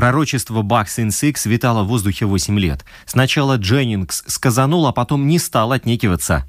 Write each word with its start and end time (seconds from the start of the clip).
Пророчество 0.00 0.62
Бакс 0.62 0.98
in 0.98 1.08
Six 1.08 1.46
витало 1.46 1.82
в 1.82 1.88
воздухе 1.88 2.24
8 2.24 2.58
лет. 2.58 2.86
Сначала 3.04 3.58
Дженнингс 3.58 4.24
сказанул, 4.28 4.86
а 4.86 4.92
потом 4.92 5.26
не 5.26 5.38
стал 5.38 5.72
отнекиваться. 5.72 6.48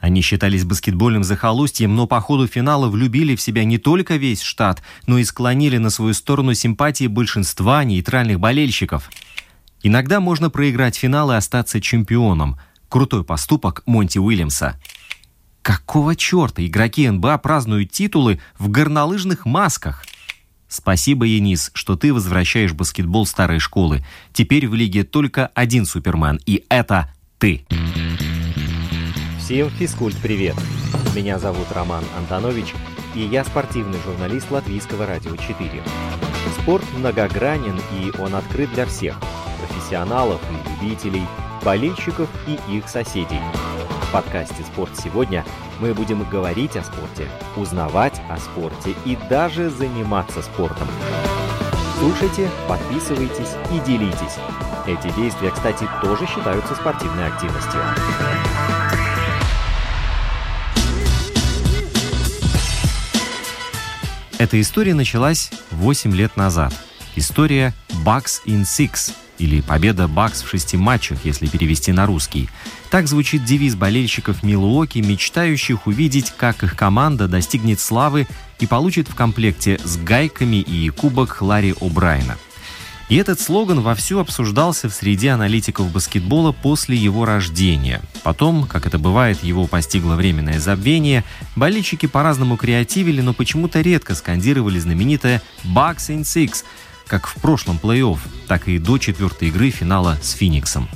Они 0.00 0.22
считались 0.22 0.64
баскетбольным 0.64 1.22
захолустьем, 1.22 1.94
но 1.94 2.08
по 2.08 2.20
ходу 2.20 2.48
финала 2.48 2.88
влюбили 2.88 3.36
в 3.36 3.40
себя 3.40 3.62
не 3.62 3.78
только 3.78 4.16
весь 4.16 4.42
штат, 4.42 4.82
но 5.06 5.18
и 5.18 5.24
склонили 5.24 5.76
на 5.76 5.90
свою 5.90 6.14
сторону 6.14 6.52
симпатии 6.54 7.06
большинства 7.06 7.84
нейтральных 7.84 8.40
болельщиков. 8.40 9.08
Иногда 9.84 10.18
можно 10.18 10.50
проиграть 10.50 10.96
финал 10.96 11.30
и 11.30 11.36
остаться 11.36 11.80
чемпионом. 11.80 12.58
Крутой 12.88 13.22
поступок 13.22 13.84
Монти 13.86 14.18
Уильямса. 14.18 14.80
Какого 15.62 16.16
черта 16.16 16.66
игроки 16.66 17.08
НБА 17.08 17.38
празднуют 17.38 17.92
титулы 17.92 18.40
в 18.58 18.68
горнолыжных 18.68 19.46
масках? 19.46 20.04
Спасибо, 20.70 21.26
Енис, 21.26 21.72
что 21.74 21.96
ты 21.96 22.14
возвращаешь 22.14 22.72
баскетбол 22.72 23.26
старой 23.26 23.58
школы. 23.58 24.04
Теперь 24.32 24.68
в 24.68 24.74
лиге 24.74 25.02
только 25.02 25.48
один 25.48 25.84
Супермен, 25.84 26.40
и 26.46 26.64
это 26.68 27.12
ты. 27.38 27.66
Всем 29.40 29.68
физкульт-привет! 29.70 30.54
Меня 31.16 31.40
зовут 31.40 31.66
Роман 31.72 32.04
Антонович, 32.16 32.72
и 33.16 33.20
я 33.20 33.44
спортивный 33.44 33.98
журналист 34.04 34.48
Латвийского 34.52 35.06
радио 35.06 35.34
4. 35.34 35.82
Спорт 36.60 36.84
многогранен, 36.96 37.80
и 37.98 38.16
он 38.20 38.36
открыт 38.36 38.72
для 38.72 38.86
всех– 38.86 39.20
профессионалов 39.90 40.40
и 40.50 40.84
любителей, 40.84 41.26
болельщиков 41.64 42.28
и 42.46 42.58
их 42.76 42.88
соседей. 42.88 43.40
В 44.08 44.12
подкасте 44.12 44.62
«Спорт 44.64 44.90
сегодня» 44.98 45.44
мы 45.78 45.94
будем 45.94 46.24
говорить 46.24 46.76
о 46.76 46.82
спорте, 46.82 47.28
узнавать 47.56 48.20
о 48.28 48.38
спорте 48.38 48.94
и 49.04 49.16
даже 49.28 49.70
заниматься 49.70 50.42
спортом. 50.42 50.88
Слушайте, 51.98 52.50
подписывайтесь 52.66 53.54
и 53.72 53.78
делитесь. 53.86 54.36
Эти 54.86 55.14
действия, 55.14 55.50
кстати, 55.50 55.86
тоже 56.02 56.26
считаются 56.26 56.74
спортивной 56.74 57.28
активностью. 57.28 57.80
Эта 64.38 64.58
история 64.58 64.94
началась 64.94 65.50
8 65.70 66.14
лет 66.14 66.36
назад. 66.38 66.72
История 67.14 67.74
«Bucks 68.04 68.40
in 68.46 68.62
Six» 68.62 69.12
или 69.40 69.60
«Победа 69.60 70.06
Бакс 70.06 70.42
в 70.42 70.48
шести 70.48 70.76
матчах», 70.76 71.24
если 71.24 71.46
перевести 71.46 71.92
на 71.92 72.06
русский. 72.06 72.48
Так 72.90 73.08
звучит 73.08 73.44
девиз 73.44 73.74
болельщиков 73.74 74.42
Милуоки, 74.42 74.98
мечтающих 74.98 75.86
увидеть, 75.86 76.32
как 76.36 76.62
их 76.62 76.76
команда 76.76 77.26
достигнет 77.26 77.80
славы 77.80 78.26
и 78.58 78.66
получит 78.66 79.08
в 79.08 79.14
комплекте 79.14 79.80
с 79.82 79.96
гайками 79.96 80.56
и 80.56 80.90
кубок 80.90 81.40
Ларри 81.40 81.72
О'Брайена– 81.72 82.36
и 83.10 83.16
этот 83.16 83.40
слоган 83.40 83.80
вовсю 83.80 84.20
обсуждался 84.20 84.88
в 84.88 84.94
среде 84.94 85.30
аналитиков 85.30 85.90
баскетбола 85.90 86.52
после 86.52 86.96
его 86.96 87.24
рождения. 87.24 88.00
Потом, 88.22 88.68
как 88.68 88.86
это 88.86 89.00
бывает, 89.00 89.42
его 89.42 89.66
постигло 89.66 90.14
временное 90.14 90.60
забвение, 90.60 91.24
болельщики 91.56 92.06
по-разному 92.06 92.56
креативили, 92.56 93.20
но 93.20 93.34
почему-то 93.34 93.80
редко 93.80 94.14
скандировали 94.14 94.78
знаменитое 94.78 95.42
«Bucks 95.64 96.10
in 96.10 96.20
Six», 96.20 96.62
как 97.10 97.26
в 97.26 97.34
прошлом 97.34 97.76
плей-офф, 97.82 98.20
так 98.46 98.68
и 98.68 98.78
до 98.78 98.96
четвертой 98.96 99.48
игры 99.48 99.70
финала 99.70 100.16
с 100.22 100.30
«Фениксом». 100.30 100.88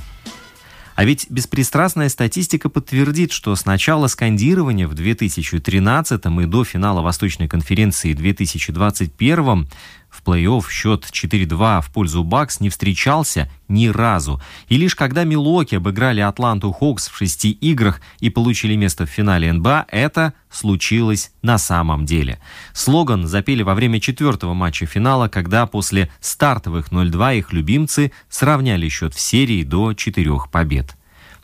А 0.95 1.05
ведь 1.05 1.27
беспристрастная 1.29 2.09
статистика 2.09 2.69
подтвердит, 2.69 3.33
что 3.33 3.57
с 3.57 3.67
начала 3.67 4.07
скандирования 4.07 4.87
в 4.87 4.95
2013 4.95 6.25
и 6.25 6.45
до 6.47 6.65
финала 6.65 7.03
Восточной 7.03 7.49
конференции 7.49 8.13
2021 8.13 9.69
в 10.15 10.23
плей-офф 10.23 10.71
счет 10.71 11.07
4-2 11.11 11.83
в 11.83 11.91
пользу 11.91 12.23
Бакс 12.23 12.61
не 12.61 12.71
встречался 12.71 13.51
ни 13.69 13.89
разу. 13.89 14.41
И 14.69 14.77
лишь 14.77 14.95
когда 14.95 15.25
Милуоки 15.25 15.75
обыграли 15.75 16.21
Атланту 16.21 16.71
Хокс 16.71 17.09
в 17.09 17.17
шести 17.17 17.51
играх 17.51 18.01
и 18.21 18.31
получили 18.31 18.77
место 18.77 19.07
в 19.07 19.11
финале 19.11 19.53
НБА, 19.53 19.87
это 19.89 20.33
случилось 20.51 21.33
на 21.43 21.59
самом 21.59 22.07
деле. 22.07 22.39
Слоган 22.73 23.27
запели 23.27 23.63
во 23.63 23.75
время 23.75 24.01
четвертого 24.01 24.55
матча 24.55 24.87
финала, 24.87 25.29
когда 25.29 25.67
после 25.67 26.11
стартовых 26.21 26.93
0-2 26.93 27.39
их 27.39 27.53
любимцы 27.53 28.13
сравняли 28.29 28.89
счет 28.89 29.15
в 29.15 29.21
серии 29.21 29.65
до 29.65 29.95
четырех 29.95 30.49
побед. 30.51 30.97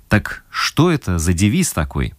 Так 0.09 0.45
что 0.49 0.91
это 0.91 1.19
за 1.19 1.33
девиз 1.33 1.73
такой? 1.73 2.15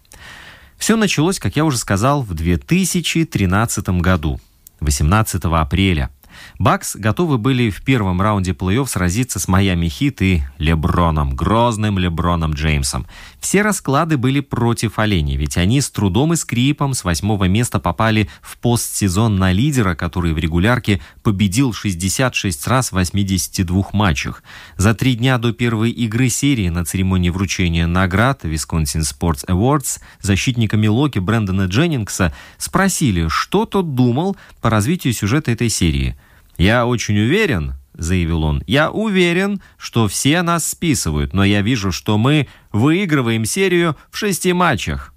Все 0.78 0.98
началось, 0.98 1.40
как 1.40 1.56
я 1.56 1.64
уже 1.64 1.78
сказал, 1.78 2.24
в 2.24 2.34
2013 2.34 4.02
году, 4.02 4.42
18 4.82 5.46
апреля– 5.46 6.10
Бакс 6.60 6.96
готовы 6.96 7.38
были 7.38 7.70
в 7.70 7.84
первом 7.84 8.22
раунде 8.22 8.52
плей-офф 8.52 8.88
сразиться 8.88 9.40
с 9.40 9.48
Майами 9.48 9.88
Хит 9.88 10.22
и 10.22 10.44
Леброном, 10.58 11.36
грозным 11.36 11.98
Леброном 11.98 12.54
Джеймсом. 12.54 13.08
Все 13.40 13.64
расклады 13.64 14.18
были 14.18 14.40
против 14.40 15.00
оленей, 15.00 15.38
ведь 15.38 15.58
они 15.58 15.82
с 15.82 15.90
трудом 15.90 16.34
и 16.34 16.36
скрипом 16.36 16.94
с 16.94 17.04
восьмого 17.04 17.46
места 17.46 17.80
попали 17.80 18.30
в 18.42 18.58
постсезон 18.58 19.38
на 19.38 19.52
лидера, 19.52 19.96
который 19.96 20.34
в 20.34 20.38
регулярке 20.38 21.02
победил 21.24 21.74
66 21.74 22.68
раз 22.68 22.90
в 22.90 22.94
82 22.94 23.84
матчах. 23.94 24.44
За 24.78 24.94
три 24.94 25.16
дня 25.16 25.38
до 25.38 25.54
первой 25.54 25.90
игры 25.90 26.30
серии 26.30 26.70
на 26.70 26.86
церемонии 26.86 27.30
вручения 27.30 27.88
наград 27.88 28.46
Wisconsin 28.46 29.02
Sports 29.02 29.46
Awards 29.48 30.00
защитника 30.22 30.78
Милоки 30.78 31.20
Брэндона 31.20 31.66
Дженнингса 31.66 32.34
спросили, 32.58 33.28
что 33.30 33.66
тот 33.66 33.96
думал 33.96 34.36
по 34.62 34.70
развитию 34.70 35.14
сюжета 35.14 35.52
этой 35.52 35.70
серии– 35.70 36.16
«Я 36.58 36.86
очень 36.86 37.18
уверен»,— 37.20 37.76
заявил 37.94 38.44
он,— 38.44 38.64
«я 38.68 38.92
уверен, 38.92 39.62
что 39.78 40.08
все 40.08 40.42
нас 40.42 40.68
списывают, 40.68 41.34
но 41.34 41.44
я 41.44 41.62
вижу, 41.62 41.92
что 41.92 42.18
мы 42.18 42.48
выигрываем 42.72 43.46
серию 43.46 43.96
в 44.10 44.18
шести 44.18 44.54
матчах». 44.54 45.14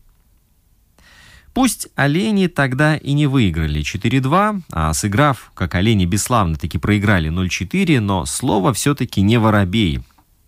Пусть 1.55 1.87
олени 1.95 2.49
тогда 2.49 2.97
и 2.97 3.13
не 3.13 3.29
выиграли 3.29 3.81
4-2, 3.81 4.63
а 4.73 4.93
сыграв, 4.93 5.53
как 5.55 5.77
олени 5.77 6.05
бесславно 6.05 6.57
таки 6.57 6.79
проиграли 6.79 7.31
0-4, 7.31 8.01
но 8.01 8.27
слово 8.27 8.73
все-таки 8.73 9.23
не 9.23 9.39
воробей. 9.39 10.01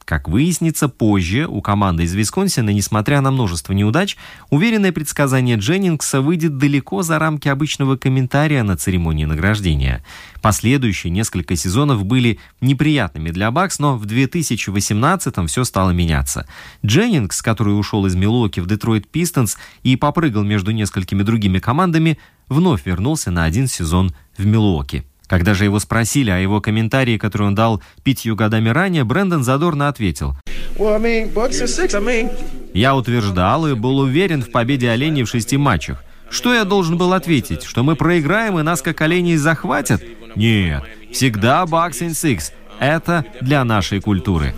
Как 0.07 0.29
выяснится 0.29 0.89
позже, 0.89 1.49
у 1.49 1.61
команды 1.61 2.05
из 2.05 2.15
Висконсина, 2.15 2.71
несмотря 2.71 3.21
на 3.21 3.33
множество 3.33 3.73
неудач, 3.73 4.17
уверенное 4.51 4.93
предсказание 4.93 5.57
Дженнингса 5.57 6.21
выйдет 6.21 6.59
далеко 6.59 7.03
за 7.03 7.19
рамки 7.19 7.49
обычного 7.49 7.97
комментария 7.97 8.63
на 8.63 8.77
церемонии 8.77 9.25
награждения. 9.25 10.05
Последующие 10.41 11.11
несколько 11.11 11.57
сезонов 11.57 12.05
были 12.05 12.39
неприятными 12.61 13.31
для 13.31 13.51
Бакс, 13.51 13.81
но 13.81 13.99
в 13.99 14.07
2018-м 14.07 15.49
все 15.49 15.65
стало 15.65 15.91
меняться. 15.91 16.47
Дженнингс, 16.85 17.43
который 17.43 17.77
ушел 17.77 18.07
из 18.07 18.15
Милуоки 18.15 18.61
в 18.61 18.69
Детройт 18.69 19.09
Пистонс 19.09 19.59
и 19.83 19.97
попрыгал 19.97 20.45
между 20.45 20.71
несколькими 20.71 21.25
другими 21.25 21.59
командами, 21.59 22.17
вновь 22.49 22.87
вернулся 22.87 23.33
на 23.33 23.43
один 23.43 23.67
сезон 23.67 24.15
в 24.39 24.47
Милуоки. 24.47 25.05
Когда 25.27 25.55
же 25.55 25.65
его 25.65 25.79
спросили 25.81 26.31
о 26.31 26.39
его 26.39 26.61
комментарии, 26.61 27.19
который 27.19 27.49
он 27.49 27.55
дал 27.55 27.83
пятью 28.05 28.37
годами 28.37 28.69
ранее, 28.69 29.05
Брэндон 29.05 29.43
задорно 29.43 29.89
ответил. 29.89 30.37
«Я 32.75 32.95
утверждал 32.95 33.67
и 33.67 33.75
был 33.75 33.99
уверен 33.99 34.43
в 34.43 34.51
победе 34.51 34.91
оленей 34.91 35.25
в 35.25 35.29
шести 35.29 35.57
матчах. 35.57 36.05
Что 36.29 36.55
я 36.55 36.65
должен 36.65 36.99
был 36.99 37.13
ответить? 37.13 37.63
Что 37.63 37.83
мы 37.83 37.97
проиграем 37.97 38.59
и 38.59 38.63
нас 38.63 38.83
как 38.83 39.01
оленей 39.01 39.37
захватят? 39.37 40.03
Нет, 40.35 40.83
всегда 41.13 41.65
Bucks 41.65 42.01
in 42.01 42.11
Six. 42.11 42.53
Это 42.79 43.25
для 43.41 43.65
нашей 43.65 44.01
культуры. 44.01 44.55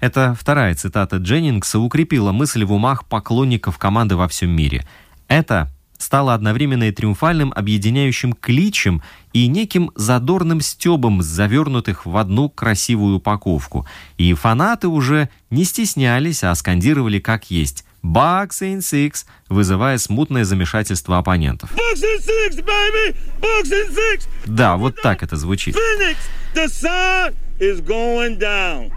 Эта 0.00 0.36
вторая 0.38 0.74
цитата 0.74 1.16
Дженнингса 1.16 1.78
укрепила 1.78 2.32
мысль 2.32 2.64
в 2.64 2.72
умах 2.72 3.06
поклонников 3.06 3.78
команды 3.78 4.16
во 4.16 4.28
всем 4.28 4.50
мире. 4.50 4.86
Это 5.28 5.70
стало 6.02 6.34
одновременно 6.34 6.84
и 6.84 6.92
триумфальным 6.92 7.52
объединяющим 7.54 8.32
кличем 8.32 9.02
и 9.32 9.46
неким 9.46 9.90
задорным 9.94 10.60
стебом, 10.60 11.22
завернутых 11.22 12.04
в 12.04 12.16
одну 12.16 12.50
красивую 12.50 13.16
упаковку. 13.16 13.86
И 14.18 14.34
фанаты 14.34 14.88
уже 14.88 15.28
не 15.50 15.64
стеснялись, 15.64 16.44
а 16.44 16.54
скандировали 16.54 17.18
как 17.18 17.50
есть 17.50 17.84
«Bucks 18.02 18.62
in 18.62 18.78
six», 18.78 19.24
вызывая 19.48 19.96
смутное 19.98 20.44
замешательство 20.44 21.18
оппонентов. 21.18 21.72
Bucks 21.72 22.02
in 22.02 22.18
six, 22.20 22.56
baby! 22.56 23.16
Bucks 23.40 23.70
in 23.70 23.94
six! 23.94 24.28
Да, 24.44 24.76
вот 24.76 24.96
так 25.02 25.22
это 25.22 25.36
звучит. 25.36 25.76
Phoenix, 25.76 26.16
the 26.54 26.66
sun 26.66 27.34
is 27.60 27.80
going 27.80 28.38
down. 28.38 28.90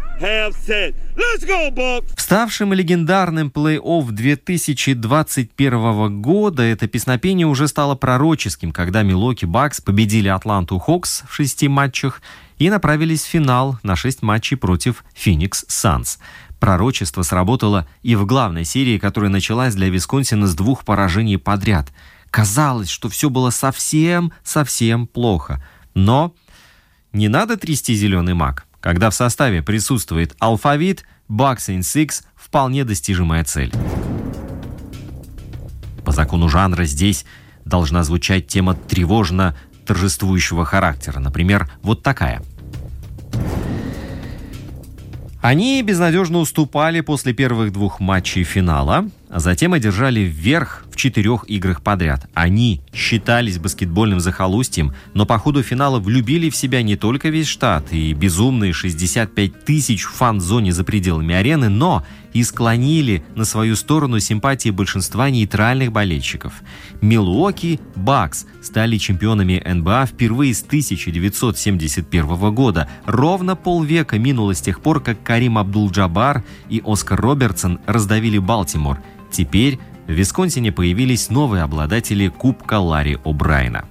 Вставшим 2.15 2.73
легендарным 2.73 3.49
плей-офф 3.49 4.11
2021 4.11 6.21
года 6.21 6.63
это 6.63 6.87
песнопение 6.87 7.47
уже 7.47 7.67
стало 7.67 7.95
пророческим, 7.95 8.71
когда 8.71 9.03
Милоки 9.03 9.45
Бакс 9.45 9.81
победили 9.81 10.27
Атланту 10.27 10.79
Хокс 10.79 11.23
в 11.27 11.33
шести 11.33 11.67
матчах 11.67 12.21
и 12.57 12.69
направились 12.69 13.23
в 13.23 13.27
финал 13.27 13.79
на 13.83 13.95
шесть 13.95 14.21
матчей 14.21 14.57
против 14.57 15.03
Феникс 15.13 15.65
Санс. 15.67 16.19
Пророчество 16.59 17.21
сработало 17.21 17.87
и 18.01 18.15
в 18.15 18.25
главной 18.25 18.65
серии, 18.65 18.97
которая 18.97 19.29
началась 19.29 19.75
для 19.75 19.89
Висконсина 19.89 20.47
с 20.47 20.55
двух 20.55 20.85
поражений 20.85 21.37
подряд– 21.37 21.91
Казалось, 22.35 22.89
что 22.89 23.07
все 23.07 23.29
было 23.29 23.49
совсем-совсем 23.49 25.07
плохо. 25.07 25.63
Но 25.93 26.35
не 27.13 27.29
надо 27.29 27.55
трясти 27.55 27.95
зеленый 27.95 28.33
маг. 28.33 28.64
Когда 28.85 29.09
в 29.09 29.15
составе 29.15 29.63
присутствует 29.63 30.35
алфавит, 30.37 31.05
Bucks 31.27 31.69
in 31.69 31.79
Six– 31.79 32.23
вполне 32.35 32.85
достижимая 32.85 33.43
цель. 33.43 33.73
По 36.05 36.11
закону 36.11 36.49
жанра 36.49 36.83
здесь 36.83 37.25
должна 37.65 38.03
звучать 38.03 38.45
тема 38.45 38.75
тревожно 38.75 39.57
торжествующего 39.87 40.65
характера. 40.65 41.17
Например, 41.19 41.67
вот 41.81 42.03
такая– 42.03 42.43
они 45.45 45.83
безнадежно 45.83 46.39
уступали 46.39 47.01
после 47.01 47.31
первых 47.31 47.71
двух 47.71 47.99
матчей 47.99 48.43
финала, 48.43 49.07
затем 49.39 49.73
одержали 49.73 50.21
вверх 50.21 50.85
в 50.89 50.95
четырех 50.95 51.43
играх 51.49 51.81
подряд. 51.81 52.27
Они 52.33 52.81
считались 52.93 53.59
баскетбольным 53.59 54.21
захолустьем, 54.21 54.93
но 55.13 55.25
по 55.25 55.37
ходу 55.37 55.61
финала 55.61 55.99
влюбили 55.99 56.49
в 56.49 56.55
себя 56.55 56.81
не 56.83 56.95
только 56.95 57.29
весь 57.29 57.47
штат 57.47 57.91
и 57.91 58.13
безумные 58.13 58.71
65 58.71 59.65
тысяч 59.65 60.03
в 60.03 60.11
фан-зоне 60.11 60.71
за 60.71 60.85
пределами 60.85 61.35
арены, 61.35 61.67
но 61.67 62.05
и 62.31 62.43
склонили 62.43 63.23
на 63.35 63.45
свою 63.45 63.77
сторону 63.77 64.19
симпатии 64.19 64.69
большинства 64.69 65.29
нейтральных 65.29 65.91
болельщиков. 65.91 66.53
Милуоки 67.01 67.79
Бакс 67.95 68.45
стали 68.61 68.97
чемпионами 68.97 69.61
НБА 69.65 70.05
впервые 70.05 70.53
с 70.53 70.61
1971 70.61 72.53
года. 72.53 72.89
Ровно 73.05 73.55
полвека 73.55 74.19
минуло 74.19 74.53
с 74.53 74.59
тех 74.59 74.81
пор, 74.81 75.01
как 75.01 75.23
Карим 75.23 75.57
Абдул-Джабар 75.57 76.43
и 76.69 76.81
Оскар 76.85 77.19
Робертсон 77.19 77.79
раздавили 77.85 78.37
Балтимор– 78.37 78.99
Теперь 79.35 79.79
в 80.07 80.13
Висконсине 80.13 80.71
появились 80.71 81.29
новые 81.29 81.63
обладатели 81.63 82.29
Кубка 82.29 82.79
Ларри 82.79 83.15
О'Брайна. 83.15 83.83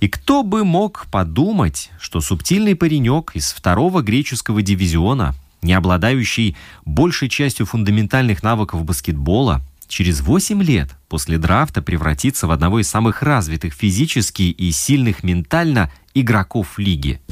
И 0.00 0.08
кто 0.08 0.42
бы 0.42 0.64
мог 0.64 1.06
подумать, 1.10 1.90
что 2.00 2.22
субтильный 2.22 2.74
паренек 2.74 3.32
из 3.34 3.52
второго 3.52 4.00
греческого 4.00 4.62
дивизиона, 4.62 5.34
не 5.60 5.74
обладающий 5.74 6.56
большей 6.86 7.28
частью 7.28 7.66
фундаментальных 7.66 8.42
навыков 8.42 8.82
баскетбола, 8.86 9.60
через 9.88 10.22
8 10.22 10.62
лет 10.62 10.96
после 11.10 11.36
драфта 11.36 11.82
превратится 11.82 12.46
в 12.46 12.52
одного 12.52 12.80
из 12.80 12.88
самых 12.88 13.22
развитых 13.22 13.74
физически 13.74 14.44
и 14.44 14.72
сильных 14.72 15.22
ментально 15.22 15.92
игроков 16.14 16.78
лиги– 16.78 17.20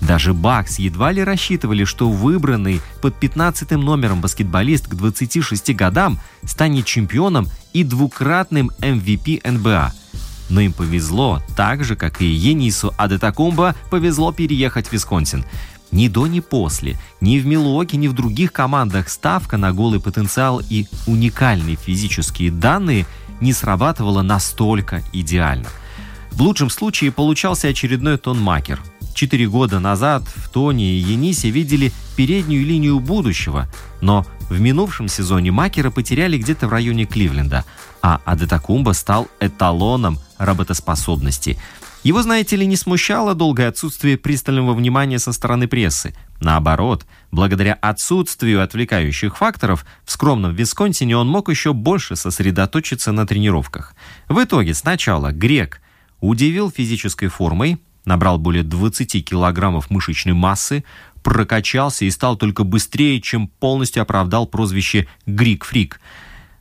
даже 0.00 0.34
Бакс 0.34 0.78
едва 0.78 1.12
ли 1.12 1.24
рассчитывали, 1.24 1.84
что 1.84 2.10
выбранный 2.10 2.80
под 3.00 3.14
15 3.16 3.70
номером 3.72 4.20
баскетболист 4.20 4.88
к 4.88 4.94
26 4.94 5.74
годам 5.74 6.18
станет 6.44 6.84
чемпионом 6.84 7.48
и 7.72 7.82
двукратным 7.82 8.70
MVP 8.80 9.48
НБА. 9.50 9.92
Но 10.48 10.60
им 10.60 10.72
повезло, 10.72 11.42
так 11.56 11.82
же, 11.82 11.96
как 11.96 12.22
и 12.22 12.26
Енису 12.26 12.94
Адетакумба 12.96 13.74
повезло 13.90 14.32
переехать 14.32 14.88
в 14.88 14.92
Висконсин. 14.92 15.44
Ни 15.90 16.08
до, 16.08 16.26
ни 16.26 16.40
после, 16.40 16.98
ни 17.20 17.38
в 17.38 17.46
Милуоке, 17.46 17.96
ни 17.96 18.08
в 18.08 18.12
других 18.12 18.52
командах 18.52 19.08
ставка 19.08 19.56
на 19.56 19.72
голый 19.72 20.00
потенциал 20.00 20.60
и 20.68 20.86
уникальные 21.06 21.76
физические 21.76 22.50
данные 22.50 23.06
не 23.40 23.52
срабатывала 23.52 24.22
настолько 24.22 25.02
идеально. 25.12 25.68
В 26.32 26.42
лучшем 26.42 26.70
случае 26.70 27.12
получался 27.12 27.68
очередной 27.68 28.18
тонмакер– 28.18 28.80
Четыре 29.16 29.48
года 29.48 29.80
назад 29.80 30.24
в 30.24 30.50
Тони 30.50 30.92
и 30.92 30.98
Енисе 30.98 31.48
видели 31.48 31.90
переднюю 32.16 32.66
линию 32.66 33.00
будущего, 33.00 33.66
но 34.02 34.26
в 34.50 34.60
минувшем 34.60 35.08
сезоне 35.08 35.50
Макера 35.52 35.90
потеряли 35.90 36.36
где-то 36.36 36.68
в 36.68 36.70
районе 36.70 37.06
Кливленда, 37.06 37.64
а 38.02 38.20
Адетакумба 38.26 38.92
стал 38.92 39.28
эталоном 39.40 40.18
работоспособности. 40.36 41.58
Его, 42.02 42.20
знаете 42.20 42.56
ли, 42.56 42.66
не 42.66 42.76
смущало 42.76 43.34
долгое 43.34 43.68
отсутствие 43.68 44.18
пристального 44.18 44.74
внимания 44.74 45.18
со 45.18 45.32
стороны 45.32 45.66
прессы. 45.66 46.14
Наоборот, 46.42 47.06
благодаря 47.32 47.72
отсутствию 47.72 48.62
отвлекающих 48.62 49.38
факторов, 49.38 49.86
в 50.04 50.10
скромном 50.10 50.54
Висконсине 50.54 51.16
он 51.16 51.26
мог 51.26 51.48
еще 51.48 51.72
больше 51.72 52.16
сосредоточиться 52.16 53.12
на 53.12 53.26
тренировках. 53.26 53.94
В 54.28 54.44
итоге 54.44 54.74
сначала 54.74 55.32
Грек 55.32 55.80
удивил 56.20 56.70
физической 56.70 57.28
формой, 57.28 57.78
набрал 58.06 58.38
более 58.38 58.62
20 58.62 59.22
килограммов 59.22 59.90
мышечной 59.90 60.32
массы, 60.32 60.84
прокачался 61.22 62.06
и 62.06 62.10
стал 62.10 62.36
только 62.36 62.64
быстрее, 62.64 63.20
чем 63.20 63.48
полностью 63.48 64.02
оправдал 64.02 64.46
прозвище 64.46 65.06
«Грик-фрик». 65.26 66.00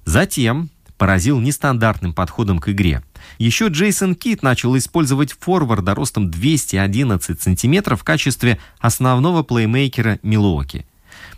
Затем 0.04 0.70
поразил 0.98 1.40
нестандартным 1.40 2.14
подходом 2.14 2.60
к 2.60 2.70
игре. 2.70 3.04
Еще 3.38 3.68
Джейсон 3.68 4.16
Кит 4.16 4.44
начал 4.44 4.78
использовать 4.78 5.34
форварда 5.34 5.94
ростом 5.94 6.30
211 6.30 7.42
сантиметров 7.42 8.02
в 8.02 8.04
качестве 8.04 8.60
основного 8.80 9.44
плеймейкера 9.44 10.20
Милуоки– 10.24 10.86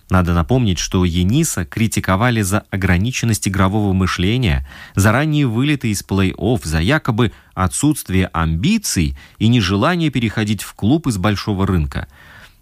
надо 0.10 0.34
напомнить, 0.34 0.80
что 0.80 1.04
Ениса 1.04 1.66
критиковали 1.66 2.42
за 2.42 2.64
ограниченность 2.72 3.48
игрового 3.48 3.94
мышления, 3.94 4.68
за 4.96 5.12
ранние 5.12 5.48
вылеты 5.48 5.90
из 5.92 6.02
плей-офф, 6.02 6.62
за 6.64 6.80
якобы 6.80 7.34
отсутствие 7.54 8.30
амбиций 8.32 9.18
и 9.38 9.48
нежелание 9.48 10.10
переходить 10.10 10.64
в 10.64 10.74
клуб 10.76 11.08
из 11.08 11.18
большого 11.18 11.68
рынка. 11.68 12.08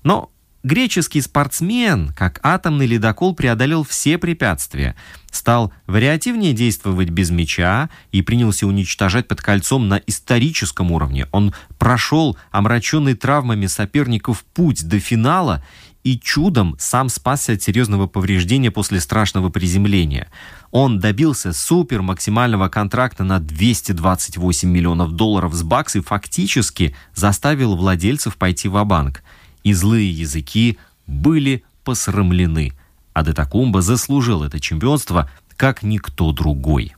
Но 0.04 0.32
греческий 0.64 1.22
спортсмен, 1.22 2.12
как 2.16 2.40
атомный 2.42 2.88
ледокол, 2.88 3.36
преодолел 3.36 3.84
все 3.84 4.18
препятствия, 4.18 4.96
стал 5.30 5.72
вариативнее 5.86 6.54
действовать 6.54 7.10
без 7.10 7.30
мяча 7.30 7.90
и 8.12 8.24
принялся 8.24 8.66
уничтожать 8.66 9.28
под 9.28 9.42
кольцом 9.42 9.88
на 9.88 10.02
историческом 10.08 10.92
уровне. 10.92 11.28
Он 11.32 11.54
прошел 11.78 12.38
омраченный 12.50 13.14
травмами 13.14 13.68
соперников 13.68 14.44
путь 14.44 14.88
до 14.88 15.00
финала 15.00 15.64
и 16.06 16.20
чудом 16.20 16.76
сам 16.78 17.10
спасся 17.10 17.54
от 17.54 17.64
серьезного 17.64 18.06
повреждения 18.06 18.70
после 18.70 19.02
страшного 19.02 19.50
приземления. 19.50 20.28
Он 20.70 21.00
добился 21.00 21.52
супер 21.52 22.04
максимального 22.04 22.70
контракта 22.70 23.24
на 23.24 23.40
228 23.40 24.70
миллионов 24.70 25.14
долларов 25.14 25.56
с 25.56 25.64
бакс 25.64 25.96
и 25.96 26.02
фактически 26.02 26.96
заставил 27.16 27.76
владельцев 27.76 28.38
пойти 28.38 28.68
в 28.68 28.82
банк 28.86 29.24
И 29.64 29.74
злые 29.74 30.12
языки 30.12 30.78
были 31.08 31.64
посрамлены. 31.84 32.74
А 33.14 33.24
Детакумба 33.24 33.82
заслужил 33.82 34.44
это 34.44 34.60
чемпионство, 34.60 35.28
как 35.58 35.82
никто 35.82 36.32
другой. 36.32 36.94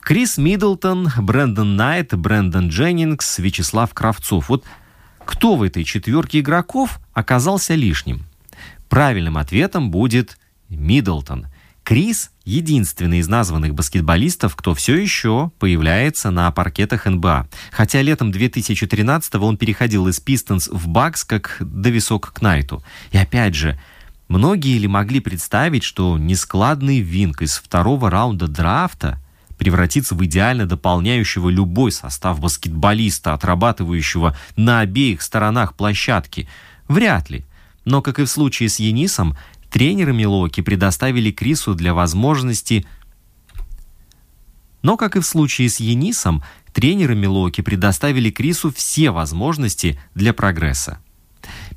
Крис 0.00 0.38
Миддлтон, 0.38 1.10
Брэндон 1.18 1.76
Найт, 1.76 2.16
Брэндон 2.16 2.68
Дженнингс, 2.68 3.38
Вячеслав 3.38 3.94
Кравцов. 3.94 4.48
Вот 4.48 4.64
кто 5.28 5.56
в 5.56 5.62
этой 5.62 5.84
четверке 5.84 6.40
игроков 6.40 7.00
оказался 7.12 7.74
лишним? 7.74 8.24
Правильным 8.88 9.36
ответом 9.36 9.90
будет 9.90 10.38
Миддлтон. 10.70 11.48
Крис– 11.84 12.30
единственный 12.46 13.18
из 13.18 13.28
названных 13.28 13.74
баскетболистов, 13.74 14.56
кто 14.56 14.72
все 14.72 14.96
еще 14.96 15.52
появляется 15.58 16.30
на 16.30 16.50
паркетах 16.50 17.04
НБА. 17.04 17.46
Хотя 17.70 18.00
летом 18.00 18.30
2013-го 18.30 19.46
он 19.46 19.58
переходил 19.58 20.08
из 20.08 20.18
Пистонс 20.18 20.66
в 20.66 20.88
Бакс 20.88 21.24
как 21.24 21.58
довисок 21.60 22.32
к 22.32 22.40
Найту. 22.40 22.82
И 23.10 23.18
опять 23.18 23.54
же, 23.54 23.78
многие 24.28 24.78
ли 24.78 24.88
могли 24.88 25.20
представить, 25.20 25.84
что 25.84 26.16
нескладный 26.16 27.00
Винк 27.00 27.42
из 27.42 27.58
второго 27.58 28.10
раунда 28.10 28.48
драфта– 28.48 29.18
превратиться 29.58 30.14
в 30.14 30.24
идеально 30.24 30.66
дополняющего 30.66 31.48
любой 31.48 31.92
состав 31.92 32.40
баскетболиста, 32.40 33.34
отрабатывающего 33.34 34.36
на 34.56 34.80
обеих 34.80 35.20
сторонах 35.22 35.74
площадки? 35.74 36.48
Вряд 36.86 37.28
ли. 37.28 37.44
Но, 37.84 38.00
как 38.02 38.18
и 38.18 38.24
в 38.24 38.28
случае 38.28 38.68
с 38.68 38.78
Енисом, 38.78 39.36
тренеры 39.70 40.12
Милоки 40.12 40.60
предоставили 40.60 41.30
Крису 41.30 41.74
для 41.74 41.94
возможности... 41.94 42.86
Но, 44.80 44.96
как 44.96 45.16
и 45.16 45.20
в 45.20 45.26
случае 45.26 45.68
с 45.68 45.80
Енисом, 45.80 46.44
тренеры 46.72 47.16
Милоки 47.16 47.60
предоставили 47.60 48.30
Крису 48.30 48.72
все 48.72 49.10
возможности 49.10 50.00
для 50.14 50.32
прогресса. 50.32 50.98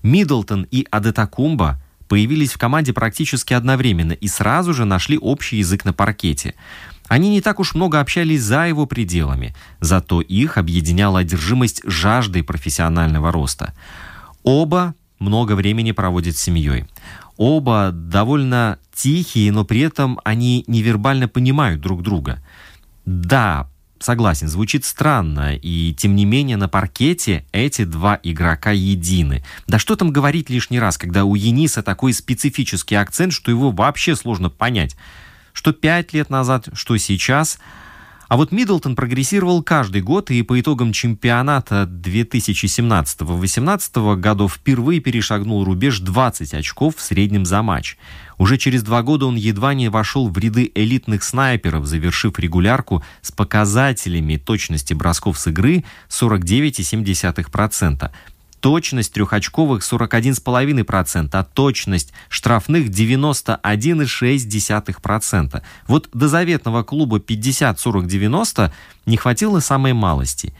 Миддлтон 0.03 0.67
и 0.69 0.87
Адетакумба 0.89 1.81
появились 2.07 2.51
в 2.51 2.57
команде 2.57 2.93
практически 2.93 3.53
одновременно 3.53 4.11
и 4.11 4.27
сразу 4.27 4.73
же 4.73 4.85
нашли 4.85 5.17
общий 5.17 5.57
язык 5.57 5.85
на 5.85 5.93
паркете. 5.93 6.55
Они 7.11 7.27
не 7.27 7.41
так 7.41 7.59
уж 7.59 7.75
много 7.75 7.99
общались 7.99 8.41
за 8.41 8.67
его 8.67 8.85
пределами, 8.85 9.53
зато 9.81 10.21
их 10.21 10.57
объединяла 10.57 11.19
одержимость 11.19 11.81
жаждой 11.83 12.41
профессионального 12.41 13.33
роста. 13.33 13.73
Оба 14.43 14.95
много 15.19 15.57
времени 15.57 15.91
проводят 15.91 16.37
с 16.37 16.41
семьей. 16.41 16.85
Оба 17.35 17.91
довольно 17.91 18.79
тихие, 18.93 19.51
но 19.51 19.65
при 19.65 19.81
этом 19.81 20.21
они 20.23 20.63
невербально 20.67 21.27
понимают 21.27 21.81
друг 21.81 22.01
друга. 22.01 22.41
Да, 23.05 23.69
согласен, 23.99 24.47
звучит 24.47 24.85
странно, 24.85 25.53
и 25.53 25.93
тем 25.93 26.15
не 26.15 26.23
менее 26.23 26.55
на 26.55 26.69
паркете 26.69 27.45
эти 27.51 27.83
два 27.83 28.21
игрока 28.23 28.71
едины. 28.71 29.43
Да 29.67 29.79
что 29.79 29.97
там 29.97 30.11
говорить 30.11 30.49
лишний 30.49 30.79
раз, 30.79 30.97
когда 30.97 31.25
у 31.25 31.35
Ениса 31.35 31.83
такой 31.83 32.13
специфический 32.13 32.95
акцент, 32.95 33.33
что 33.33 33.51
его 33.51 33.71
вообще 33.71 34.15
сложно 34.15 34.49
понять. 34.49 34.95
Что 35.53 35.73
пять 35.73 36.13
лет 36.13 36.29
назад, 36.29 36.69
что 36.73 36.97
сейчас– 36.97 37.59
а 38.31 38.37
вот 38.37 38.53
Миддлтон 38.53 38.95
прогрессировал 38.95 39.61
каждый 39.61 40.01
год 40.01 40.31
и 40.31 40.41
по 40.41 40.57
итогам 40.57 40.93
чемпионата 40.93 41.85
2017-18 41.91 44.15
годов 44.15 44.53
впервые 44.53 45.01
перешагнул 45.01 45.65
рубеж 45.65 45.99
20 45.99 46.53
очков 46.53 46.95
в 46.95 47.01
среднем 47.01 47.45
за 47.45 47.61
матч. 47.61 47.97
Уже 48.37 48.57
через 48.57 48.83
два 48.83 49.03
года 49.03 49.25
он 49.25 49.35
едва 49.35 49.73
не 49.73 49.89
вошел 49.89 50.29
в 50.29 50.37
ряды 50.37 50.71
элитных 50.73 51.25
снайперов, 51.25 51.85
завершив 51.85 52.39
регулярку 52.39 53.03
с 53.21 53.33
показателями 53.33 54.37
точности 54.37 54.93
бросков 54.93 55.37
с 55.37 55.47
игры 55.47 55.83
49,7%. 56.09 58.11
Точность 58.61 59.13
трехочковых 59.13 59.83
41,5%, 59.83 61.29
а 61.33 61.43
точность 61.43 62.13
штрафных 62.29 62.89
91,6%. 62.89 65.63
Вот 65.87 66.09
до 66.13 66.27
заветного 66.27 66.83
клуба 66.83 67.17
50-40-90 67.17 68.71
не 69.05 69.17
хватило 69.17 69.59
самой 69.59 69.93
малости. 69.93 70.53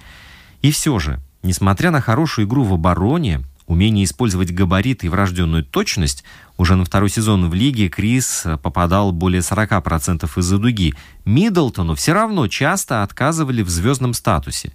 И 0.62 0.72
все 0.72 0.98
же, 1.00 1.20
несмотря 1.44 1.92
на 1.92 2.02
хорошую 2.02 2.48
игру 2.48 2.64
в 2.64 2.74
обороне, 2.74 3.42
умение 3.68 4.06
использовать 4.06 4.52
габарит 4.52 5.04
и 5.04 5.10
врожденную 5.10 5.64
точность, 5.64 6.24
уже 6.58 6.76
на 6.76 6.86
второй 6.86 7.10
сезон 7.10 7.50
в 7.50 7.54
лиге 7.54 7.90
Крис 7.90 8.46
попадал 8.62 9.12
более 9.12 9.42
40% 9.42 10.30
из-за 10.38 10.58
дуги. 10.58 10.94
Миддлтону 11.26 11.96
все 11.96 12.14
равно 12.14 12.48
часто 12.48 13.04
отказывали 13.04 13.62
в 13.62 13.70
звездном 13.70 14.14
статусе. 14.14 14.74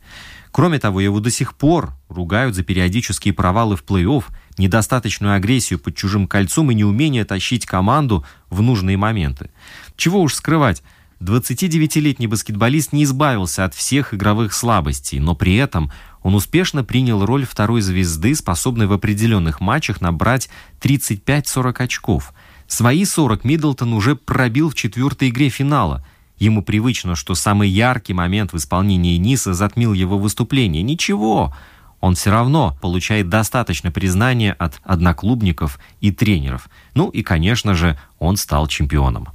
Кроме 0.56 0.78
того, 0.78 1.02
его 1.02 1.20
до 1.20 1.30
сих 1.30 1.52
пор 1.52 1.92
ругают 2.08 2.54
за 2.54 2.64
периодические 2.64 3.34
провалы 3.34 3.76
в 3.76 3.84
плей-офф, 3.84 4.24
недостаточную 4.56 5.34
агрессию 5.34 5.78
под 5.78 5.94
чужим 5.94 6.26
кольцом 6.26 6.70
и 6.70 6.74
неумение 6.74 7.26
тащить 7.26 7.66
команду 7.66 8.24
в 8.48 8.62
нужные 8.62 8.96
моменты. 8.96 9.50
Чего 9.96 10.22
уж 10.22 10.32
скрывать, 10.32 10.82
29-летний 11.20 12.26
баскетболист 12.26 12.94
не 12.94 13.04
избавился 13.04 13.66
от 13.66 13.74
всех 13.74 14.14
игровых 14.14 14.54
слабостей, 14.54 15.18
но 15.18 15.34
при 15.34 15.56
этом 15.56 15.92
он 16.22 16.34
успешно 16.34 16.82
принял 16.82 17.26
роль 17.26 17.44
второй 17.44 17.82
звезды, 17.82 18.34
способной 18.34 18.86
в 18.86 18.94
определенных 18.94 19.60
матчах 19.60 20.00
набрать 20.00 20.48
35-40 20.80 21.82
очков. 21.82 22.32
Свои 22.66 23.04
40 23.04 23.44
Миддлтон 23.44 23.92
уже 23.92 24.16
пробил 24.16 24.70
в 24.70 24.74
четвертой 24.74 25.28
игре 25.28 25.50
финала– 25.50 26.02
Ему 26.38 26.62
привычно, 26.62 27.14
что 27.14 27.34
самый 27.34 27.68
яркий 27.68 28.12
момент 28.12 28.52
в 28.52 28.56
исполнении 28.56 29.16
Ниса 29.16 29.54
затмил 29.54 29.92
его 29.92 30.18
выступление. 30.18 30.82
Ничего, 30.82 31.54
он 32.00 32.14
все 32.14 32.30
равно 32.30 32.76
получает 32.82 33.28
достаточно 33.28 33.90
признания 33.90 34.52
от 34.52 34.80
одноклубников 34.84 35.78
и 36.00 36.12
тренеров. 36.12 36.68
Ну 36.94 37.08
и, 37.08 37.22
конечно 37.22 37.74
же, 37.74 37.98
он 38.18 38.36
стал 38.36 38.66
чемпионом. 38.66 39.28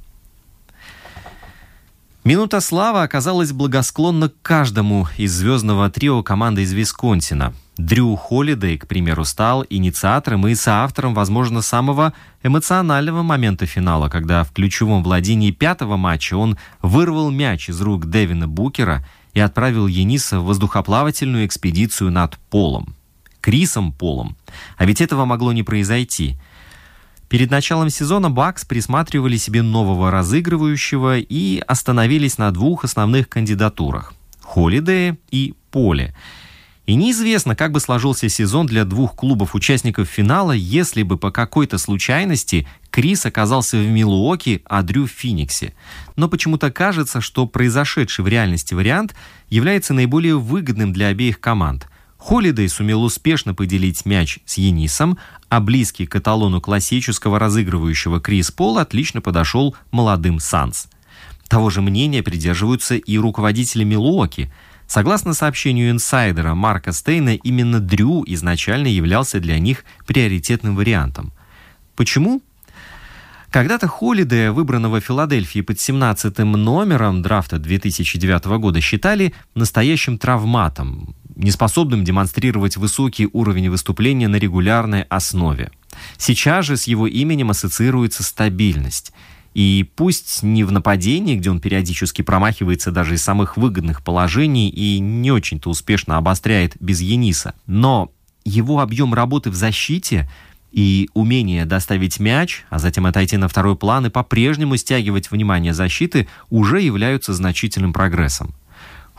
Минута 2.24 2.60
славы 2.60 3.02
оказалась 3.02 3.50
благосклонна 3.50 4.30
каждому 4.42 5.08
из 5.16 5.32
звездного 5.32 5.90
трио 5.90 6.22
команды 6.22 6.62
из 6.62 6.72
Висконсина. 6.72 7.52
Дрю 7.76 8.14
Холидей, 8.14 8.78
к 8.78 8.86
примеру, 8.86 9.24
стал 9.24 9.66
инициатором 9.68 10.46
и 10.46 10.54
соавтором, 10.54 11.14
возможно, 11.14 11.62
самого 11.62 12.12
эмоционального 12.44 13.22
момента 13.22 13.66
финала, 13.66 14.08
когда 14.08 14.44
в 14.44 14.52
ключевом 14.52 15.02
владении 15.02 15.50
пятого 15.50 15.96
матча 15.96 16.36
он 16.36 16.58
вырвал 16.80 17.32
мяч 17.32 17.68
из 17.68 17.80
рук 17.80 18.06
Дэвина 18.06 18.46
Букера 18.46 19.04
и 19.34 19.40
отправил 19.40 19.88
Ениса 19.88 20.38
в 20.38 20.44
воздухоплавательную 20.44 21.44
экспедицию 21.44 22.12
над 22.12 22.38
Полом. 22.50 22.94
Крисом 23.40 23.90
Полом. 23.90 24.36
А 24.76 24.84
ведь 24.84 25.00
этого 25.00 25.24
могло 25.24 25.52
не 25.52 25.64
произойти– 25.64 26.36
Перед 27.32 27.50
началом 27.50 27.88
сезона 27.88 28.30
Бакс 28.30 28.66
присматривали 28.66 29.38
себе 29.38 29.62
нового 29.62 30.10
разыгрывающего 30.10 31.16
и 31.16 31.62
остановились 31.66 32.36
на 32.36 32.50
двух 32.50 32.84
основных 32.84 33.30
кандидатурах– 33.30 34.12
Холидее 34.42 35.16
и 35.30 35.54
Поле. 35.70 36.14
И 36.84 36.94
неизвестно, 36.94 37.56
как 37.56 37.72
бы 37.72 37.80
сложился 37.80 38.28
сезон 38.28 38.66
для 38.66 38.84
двух 38.84 39.16
клубов-участников 39.16 40.08
финала, 40.08 40.52
если 40.52 41.04
бы 41.04 41.16
по 41.16 41.30
какой-то 41.30 41.78
случайности 41.78 42.68
Крис 42.90 43.24
оказался 43.24 43.78
в 43.78 43.86
Милуоке, 43.86 44.60
а 44.66 44.82
Дрю 44.82 45.06
в 45.06 45.10
Финиксе. 45.10 45.72
Но 46.16 46.28
почему-то 46.28 46.70
кажется, 46.70 47.22
что 47.22 47.46
произошедший 47.46 48.26
в 48.26 48.28
реальности 48.28 48.74
вариант 48.74 49.14
является 49.48 49.94
наиболее 49.94 50.38
выгодным 50.38 50.92
для 50.92 51.06
обеих 51.06 51.40
команд. 51.40 51.88
Холидей 52.22 52.68
сумел 52.68 53.02
успешно 53.02 53.52
поделить 53.52 54.06
мяч 54.06 54.38
с 54.46 54.56
Енисом, 54.56 55.18
а 55.48 55.58
близкий 55.58 56.06
к 56.06 56.14
эталону 56.14 56.60
классического 56.60 57.40
разыгрывающего 57.40 58.20
Крис 58.20 58.52
Пол 58.52 58.78
отлично 58.78 59.20
подошел 59.20 59.74
молодым 59.90 60.38
Санс. 60.38 60.88
Того 61.48 61.68
же 61.68 61.82
мнения 61.82 62.22
придерживаются 62.22 62.94
и 62.94 63.18
руководители 63.18 63.82
Милуоки. 63.82 64.52
Согласно 64.86 65.34
сообщению 65.34 65.90
инсайдера 65.90 66.54
Марка 66.54 66.92
Стейна, 66.92 67.34
именно 67.34 67.80
Дрю 67.80 68.22
изначально 68.28 68.86
являлся 68.86 69.40
для 69.40 69.58
них 69.58 69.84
приоритетным 70.06 70.76
вариантом. 70.76 71.32
Почему? 71.96 72.40
Когда-то 73.50 73.88
Холидея, 73.88 74.52
выбранного 74.52 75.00
Филадельфией 75.00 75.64
под 75.64 75.80
17 75.80 76.38
номером 76.38 77.20
драфта 77.20 77.58
2009 77.58 78.44
года, 78.60 78.80
считали 78.80 79.34
настоящим 79.56 80.18
травматом, 80.18 81.16
неспособным 81.36 82.04
демонстрировать 82.04 82.76
высокий 82.76 83.28
уровень 83.32 83.70
выступления 83.70 84.28
на 84.28 84.36
регулярной 84.36 85.02
основе. 85.02 85.70
Сейчас 86.18 86.66
же 86.66 86.76
с 86.76 86.84
его 86.84 87.06
именем 87.06 87.50
ассоциируется 87.50 88.22
стабильность. 88.22 89.12
И 89.54 89.88
пусть 89.96 90.42
не 90.42 90.64
в 90.64 90.72
нападении, 90.72 91.36
где 91.36 91.50
он 91.50 91.60
периодически 91.60 92.22
промахивается 92.22 92.90
даже 92.90 93.14
из 93.14 93.22
самых 93.22 93.56
выгодных 93.56 94.02
положений 94.02 94.70
и 94.70 94.98
не 94.98 95.30
очень-то 95.30 95.68
успешно 95.68 96.16
обостряет 96.16 96.74
без 96.80 97.00
Ениса, 97.02 97.54
но 97.66 98.10
его 98.44 98.80
объем 98.80 99.12
работы 99.12 99.50
в 99.50 99.54
защите 99.54 100.30
и 100.72 101.10
умение 101.12 101.66
доставить 101.66 102.18
мяч, 102.18 102.64
а 102.70 102.78
затем 102.78 103.04
отойти 103.04 103.36
на 103.36 103.46
второй 103.46 103.76
план 103.76 104.06
и 104.06 104.10
по-прежнему 104.10 104.76
стягивать 104.78 105.30
внимание 105.30 105.74
защиты 105.74 106.28
уже 106.48 106.80
являются 106.80 107.34
значительным 107.34 107.92
прогрессом. 107.92 108.54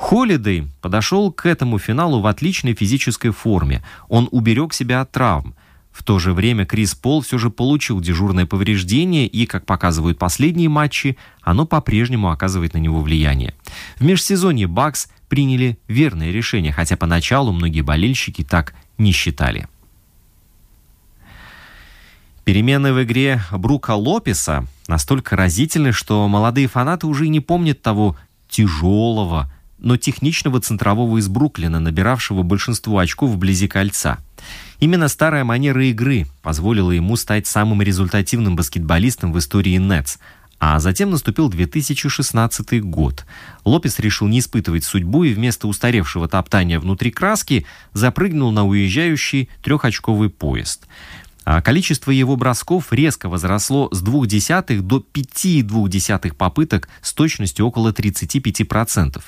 Холидей 0.03 0.67
подошел 0.81 1.31
к 1.31 1.45
этому 1.45 1.79
финалу 1.79 2.19
в 2.19 2.27
отличной 2.27 2.73
физической 2.73 3.29
форме. 3.29 3.81
Он 4.09 4.27
уберег 4.31 4.73
себя 4.73 4.99
от 4.99 5.13
травм. 5.13 5.55
В 5.93 6.03
то 6.03 6.19
же 6.19 6.33
время 6.33 6.65
Крис 6.65 6.93
Пол 6.93 7.21
все 7.21 7.37
же 7.37 7.49
получил 7.49 8.01
дежурное 8.01 8.45
повреждение, 8.45 9.27
и, 9.27 9.45
как 9.45 9.65
показывают 9.65 10.19
последние 10.19 10.67
матчи, 10.67 11.17
оно 11.41 11.65
по-прежнему 11.65 12.31
оказывает 12.31 12.73
на 12.73 12.79
него 12.79 12.99
влияние. 12.99 13.53
В 13.97 14.03
межсезонье 14.03 14.67
Бакс 14.67 15.07
приняли 15.29 15.79
верное 15.87 16.31
решение, 16.31 16.73
хотя 16.73 16.97
поначалу 16.97 17.53
многие 17.53 17.81
болельщики 17.81 18.43
так 18.43 18.75
не 18.97 19.13
считали. 19.13 19.69
Перемены 22.43 22.91
в 22.91 23.01
игре 23.03 23.41
Брука 23.51 23.95
Лопеса 23.95 24.65
настолько 24.89 25.37
разительны, 25.37 25.93
что 25.93 26.27
молодые 26.27 26.67
фанаты 26.67 27.07
уже 27.07 27.29
не 27.29 27.39
помнят 27.39 27.81
того 27.81 28.17
тяжелого, 28.49 29.49
но 29.83 29.97
техничного 29.97 30.59
центрового 30.59 31.17
из 31.19 31.27
Бруклина, 31.27 31.79
набиравшего 31.79 32.41
большинство 32.41 32.97
очков 32.97 33.29
вблизи 33.29 33.67
кольца. 33.67 34.17
Именно 34.79 35.07
старая 35.09 35.43
манера 35.43 35.85
игры 35.85 36.25
позволила 36.41 36.91
ему 36.91 37.15
стать 37.15 37.45
самым 37.45 37.81
результативным 37.81 38.55
баскетболистом 38.55 39.31
в 39.31 39.39
истории 39.39 39.77
Нетс, 39.77 40.17
а 40.59 40.79
затем 40.79 41.11
наступил 41.11 41.49
2016 41.49 42.81
год. 42.83 43.25
Лопес 43.65 43.99
решил 43.99 44.27
не 44.27 44.39
испытывать 44.39 44.85
судьбу 44.85 45.25
и 45.25 45.33
вместо 45.33 45.67
устаревшего 45.67 46.29
топтания 46.29 46.79
внутри 46.79 47.11
краски 47.11 47.65
запрыгнул 47.91 48.51
на 48.51 48.65
уезжающий 48.65 49.49
трехочковый 49.61 50.29
поезд. 50.29 50.87
А 51.45 51.61
количество 51.61 52.11
его 52.11 52.37
бросков 52.37 52.93
резко 52.93 53.27
возросло 53.27 53.89
с 53.91 54.01
0,2 54.01 54.79
до 54.79 55.05
5,2 55.13 56.33
попыток 56.33 56.87
с 57.01 57.13
точностью 57.13 57.65
около 57.65 57.91
35%. 57.91 59.21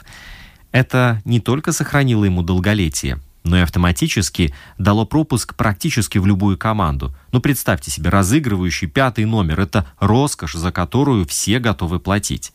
Это 0.75 1.21
не 1.23 1.39
только 1.39 1.71
сохранило 1.71 2.25
ему 2.25 2.41
долголетие, 2.41 3.21
но 3.45 3.57
и 3.57 3.61
автоматически 3.61 4.53
дало 4.77 5.05
пропуск 5.05 5.55
практически 5.55 6.17
в 6.17 6.25
любую 6.25 6.57
команду. 6.57 7.15
Ну, 7.31 7.39
представьте 7.39 7.91
себе, 7.91 8.09
разыгрывающий 8.09 8.89
пятый 8.89 9.23
номер– 9.23 9.59
это 9.61 9.87
роскошь, 10.01 10.55
за 10.55 10.73
которую 10.73 11.25
все 11.27 11.59
готовы 11.59 12.01
платить. 12.01 12.51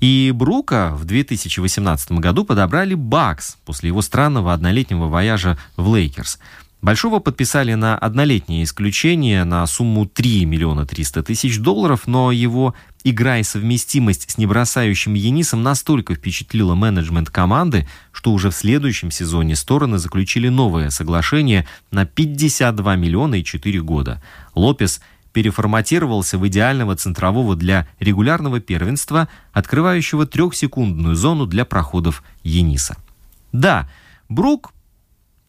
И 0.00 0.32
Брука 0.34 0.96
в 0.96 1.04
2018 1.04 2.10
году 2.14 2.44
подобрали 2.44 2.94
Бакс 2.94 3.58
после 3.64 3.90
его 3.90 4.02
странного 4.02 4.52
однолетнего 4.52 5.06
вояжа 5.06 5.56
в 5.76 5.94
Лейкерс– 5.94 6.40
Большого 6.86 7.18
подписали 7.18 7.74
на 7.74 7.98
однолетнее 7.98 8.62
исключение 8.62 9.42
на 9.42 9.66
сумму 9.66 10.06
3 10.06 10.44
миллиона 10.44 10.86
300 10.86 11.24
тысяч 11.24 11.58
долларов, 11.58 12.06
но 12.06 12.30
его 12.30 12.76
игра 13.02 13.38
и 13.38 13.42
совместимость 13.42 14.30
с 14.30 14.38
небросающим 14.38 15.14
Енисом 15.14 15.64
настолько 15.64 16.14
впечатлила 16.14 16.76
менеджмент 16.76 17.28
команды, 17.28 17.88
что 18.12 18.32
уже 18.32 18.50
в 18.50 18.54
следующем 18.54 19.10
сезоне 19.10 19.56
стороны 19.56 19.98
заключили 19.98 20.46
новое 20.48 20.90
соглашение 20.90 21.66
на 21.90 22.06
52 22.06 22.94
миллиона 22.94 23.34
и 23.34 23.42
4 23.42 23.80
года. 23.82 24.22
Лопес 24.54 25.00
переформатировался 25.32 26.38
в 26.38 26.46
идеального 26.46 26.94
центрового 26.94 27.56
для 27.56 27.88
регулярного 27.98 28.60
первенства, 28.60 29.26
открывающего 29.52 30.24
трехсекундную 30.24 31.16
зону 31.16 31.46
для 31.46 31.64
проходов 31.64 32.22
Ениса. 32.44 32.96
Да, 33.50 33.90
Брук 34.28 34.72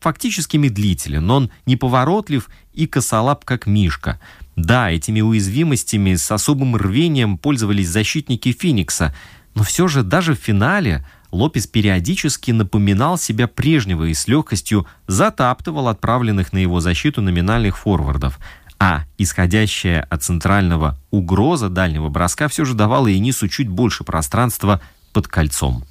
фактически 0.08 0.56
медлителен, 0.56 1.26
но 1.26 1.36
он 1.36 1.52
неповоротлив 1.66 2.50
и 2.72 2.88
косолап, 2.88 3.44
как 3.44 3.68
Мишка. 3.68 4.22
Да, 4.56 4.90
этими 4.90 5.20
уязвимостями 5.20 6.16
с 6.16 6.32
особым 6.32 6.78
рвением 6.78 7.38
пользовались 7.38 7.90
защитники 7.90 8.54
Феникса, 8.54 9.14
но 9.54 9.64
все 9.64 9.90
же 9.90 10.04
даже 10.04 10.34
в 10.34 10.40
финале 10.40 11.06
Лопес 11.34 11.68
периодически 11.68 12.52
напоминал 12.52 13.18
себя 13.18 13.50
прежнего 13.50 14.06
и 14.06 14.14
с 14.14 14.30
легкостью 14.30 14.88
затаптывал 15.08 15.90
отправленных 15.90 16.54
на 16.54 16.60
его 16.60 16.80
защиту 16.80 17.22
номинальных 17.22 17.78
форвардов. 17.78 18.40
А 18.80 19.04
исходящая 19.18 20.04
от 20.04 20.24
центрального 20.24 20.98
угроза 21.12 21.68
дальнего 21.68 22.08
броска 22.08 22.48
все 22.48 22.64
же 22.64 22.76
давала 22.76 23.08
Енису 23.08 23.50
чуть 23.50 23.68
больше 23.68 24.06
пространства 24.06 24.80
под 25.12 25.28
кольцом. 25.28 25.84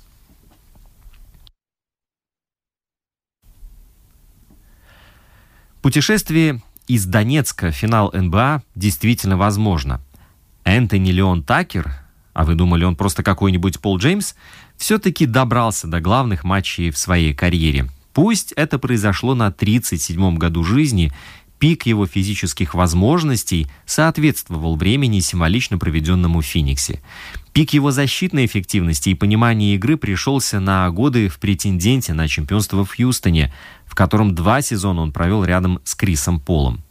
Путешествие 5.87 6.63
из 6.89 7.07
Донецка 7.07 7.71
в 7.71 7.73
финал 7.77 8.11
НБА 8.13 8.65
действительно 8.75 9.37
возможно. 9.37 10.01
Энтони 10.65 11.13
Леон 11.13 11.45
Такер, 11.45 11.93
а 12.35 12.45
вы 12.45 12.57
думали, 12.57 12.83
он 12.83 12.97
просто 12.97 13.23
какой-нибудь 13.23 13.79
Пол 13.79 13.97
Джеймс, 13.97 14.35
все-таки 14.77 15.27
добрался 15.27 15.87
до 15.87 16.01
главных 16.01 16.43
матчей 16.43 16.91
в 16.91 16.99
своей 16.99 17.35
карьере. 17.35 17.89
Пусть 18.15 18.51
это 18.57 18.81
произошло 18.81 19.37
на 19.37 19.47
37-м 19.47 20.39
году 20.39 20.65
жизни, 20.65 21.13
пик 21.59 21.87
его 21.87 22.07
физических 22.07 22.75
возможностей 22.75 23.67
соответствовал 23.85 24.77
времени, 24.77 25.21
символично 25.21 25.79
проведенному 25.79 26.41
в 26.41 26.47
Фениксе. 26.47 27.01
Пик 27.53 27.73
его 27.73 27.91
защитной 27.91 28.47
эффективности 28.47 29.11
и 29.11 29.15
понимания 29.15 29.75
игры 29.75 29.97
пришелся 29.97 30.61
на 30.61 30.91
годы 30.91 31.29
в 31.29 31.39
претенденте 31.39 32.13
на 32.13 32.29
чемпионство 32.29 32.85
в 32.85 32.95
Хьюстоне, 32.95 33.53
в 33.87 33.95
котором 33.95 34.35
два 34.35 34.61
сезона 34.61 35.01
он 35.01 35.13
провел 35.13 35.45
рядом 35.45 35.81
с 35.85 35.95
Крисом 35.95 36.41
Полом. 36.41 36.83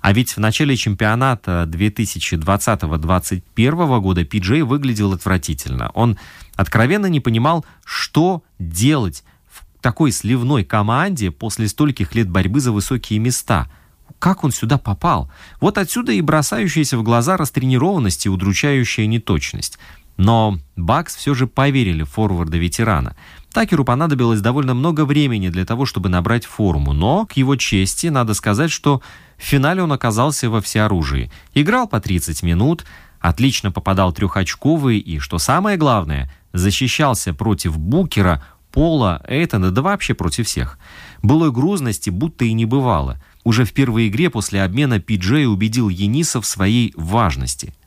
А 0.00 0.12
ведь 0.12 0.32
в 0.32 0.38
начале 0.38 0.76
чемпионата 0.76 1.68
2020-2021 1.68 4.00
года 4.00 4.24
Пиджей 4.24 4.62
выглядел 4.62 5.12
отвратительно. 5.12 5.90
Он 5.94 6.18
откровенно 6.56 7.06
не 7.06 7.20
понимал, 7.20 7.64
что 7.84 8.42
делать 8.58 9.22
в 9.46 9.64
такой 9.82 10.10
сливной 10.12 10.64
команде 10.64 11.30
после 11.30 11.68
стольких 11.68 12.14
лет 12.14 12.30
борьбы 12.30 12.60
за 12.60 12.72
высокие 12.72 13.18
места. 13.18 13.70
Как 14.18 14.44
он 14.44 14.52
сюда 14.52 14.78
попал? 14.78 15.30
Вот 15.60 15.78
отсюда 15.78 16.12
и 16.12 16.20
бросающаяся 16.20 16.98
в 16.98 17.02
глаза 17.02 17.36
растренированность 17.36 18.26
и 18.26 18.28
удручающая 18.28 19.06
неточность. 19.06 19.78
Но 20.16 20.58
Бакс 20.76 21.16
все 21.16 21.32
же 21.32 21.46
поверили 21.46 22.02
в 22.02 22.10
форварда-ветерана. 22.10 23.16
Такеру 23.52 23.84
понадобилось 23.84 24.40
довольно 24.40 24.74
много 24.74 25.04
времени 25.04 25.48
для 25.48 25.64
того, 25.64 25.86
чтобы 25.86 26.08
набрать 26.08 26.44
форму, 26.44 26.92
но, 26.92 27.26
к 27.26 27.32
его 27.32 27.56
чести, 27.56 28.08
надо 28.08 28.34
сказать, 28.34 28.70
что 28.70 29.00
в 29.38 29.42
финале 29.42 29.82
он 29.82 29.92
оказался 29.92 30.50
во 30.50 30.60
всеоружии. 30.60 31.32
Играл 31.54 31.88
по 31.88 32.00
30 32.00 32.42
минут, 32.42 32.84
отлично 33.18 33.72
попадал 33.72 34.12
трехочковый 34.12 34.98
и, 34.98 35.18
что 35.18 35.38
самое 35.38 35.78
главное, 35.78 36.30
защищался 36.52 37.32
против 37.32 37.78
Букера, 37.78 38.44
Пола, 38.72 39.22
Эйтона, 39.26 39.70
да 39.70 39.82
вообще 39.82 40.14
против 40.14 40.46
всех. 40.46 40.78
Былой 41.22 41.50
грузности 41.50 42.10
будто 42.10 42.44
и 42.44 42.52
не 42.52 42.66
бывало. 42.66 43.20
Уже 43.44 43.64
в 43.64 43.72
первой 43.72 44.08
игре 44.08 44.30
после 44.30 44.62
обмена 44.62 45.00
Пиджей 45.00 45.46
убедил 45.46 45.88
Ениса 45.88 46.40
в 46.40 46.46
своей 46.46 46.92
важности– 46.96 47.74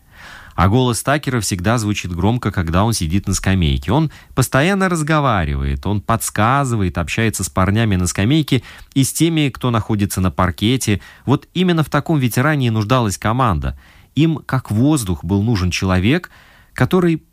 а 0.55 0.69
голос 0.69 1.01
Такера 1.01 1.39
всегда 1.39 1.77
звучит 1.77 2.13
громко, 2.13 2.51
когда 2.51 2.83
он 2.83 2.93
сидит 2.93 3.27
на 3.27 3.33
скамейке. 3.33 3.91
Он 3.91 4.11
постоянно 4.35 4.87
разговаривает, 4.87 5.85
он 5.85 6.01
подсказывает, 6.01 6.97
общается 6.97 7.43
с 7.43 7.49
парнями 7.49 7.95
на 7.95 8.07
скамейке 8.07 8.61
и 8.93 9.03
с 9.03 9.13
теми, 9.13 9.49
кто 9.49 9.71
находится 9.71 10.21
на 10.21 10.31
паркете. 10.31 11.01
Вот 11.25 11.47
именно 11.53 11.83
в 11.83 11.89
таком 11.89 12.19
ветеране 12.19 12.71
нуждалась 12.71 13.17
команда. 13.17 13.77
Им, 14.15 14.37
как 14.37 14.69
воздух, 14.69 15.23
был 15.23 15.41
нужен 15.41 15.71
человек, 15.71 16.29
который 16.73 17.23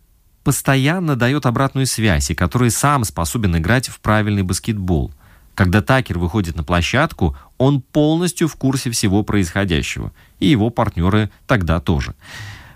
постоянно 0.42 1.16
дает 1.16 1.44
обратную 1.44 1.86
связь 1.86 2.30
и 2.30 2.34
который 2.34 2.70
сам 2.70 3.04
способен 3.04 3.58
играть 3.58 3.88
в 3.88 4.00
правильный 4.00 4.42
баскетбол. 4.42 5.12
Когда 5.54 5.82
Такер 5.82 6.18
выходит 6.18 6.56
на 6.56 6.64
площадку, 6.64 7.36
он 7.60 7.82
полностью 7.82 8.48
в 8.48 8.56
курсе 8.56 8.90
всего 8.90 9.22
происходящего. 9.22 10.12
И 10.38 10.48
его 10.48 10.70
партнеры 10.70 11.30
тогда 11.46 11.78
тоже. 11.78 12.14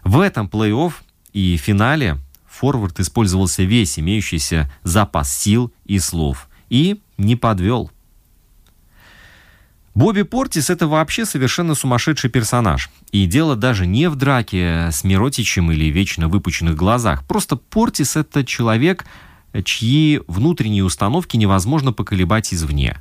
В 0.04 0.20
этом 0.20 0.46
плей-офф 0.46 0.92
и 1.32 1.56
финале 1.56 2.18
форвард 2.46 3.00
использовался 3.00 3.62
весь 3.62 3.98
имеющийся 3.98 4.70
запас 4.82 5.34
сил 5.34 5.72
и 5.86 5.98
слов. 5.98 6.50
И 6.68 7.00
не 7.16 7.34
подвел. 7.34 7.90
Бобби 9.94 10.20
Портис– 10.20 10.68
это 10.68 10.86
вообще 10.86 11.24
совершенно 11.24 11.74
сумасшедший 11.74 12.28
персонаж. 12.28 12.90
И 13.10 13.24
дело 13.24 13.56
даже 13.56 13.86
не 13.86 14.10
в 14.10 14.16
драке 14.16 14.90
с 14.92 15.02
Миротичем 15.02 15.72
или 15.72 15.86
вечно 15.86 16.28
выпученных 16.28 16.76
глазах. 16.76 17.26
Просто 17.26 17.56
Портис– 17.56 18.16
это 18.16 18.44
человек, 18.44 19.06
чьи 19.64 20.20
внутренние 20.26 20.84
установки 20.84 21.38
невозможно 21.38 21.94
поколебать 21.94 22.52
извне. 22.52 22.98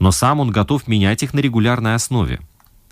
Но 0.00 0.10
сам 0.10 0.40
он 0.40 0.50
готов 0.50 0.88
менять 0.88 1.22
их 1.22 1.32
на 1.32 1.38
регулярной 1.38 1.94
основе. 1.94 2.40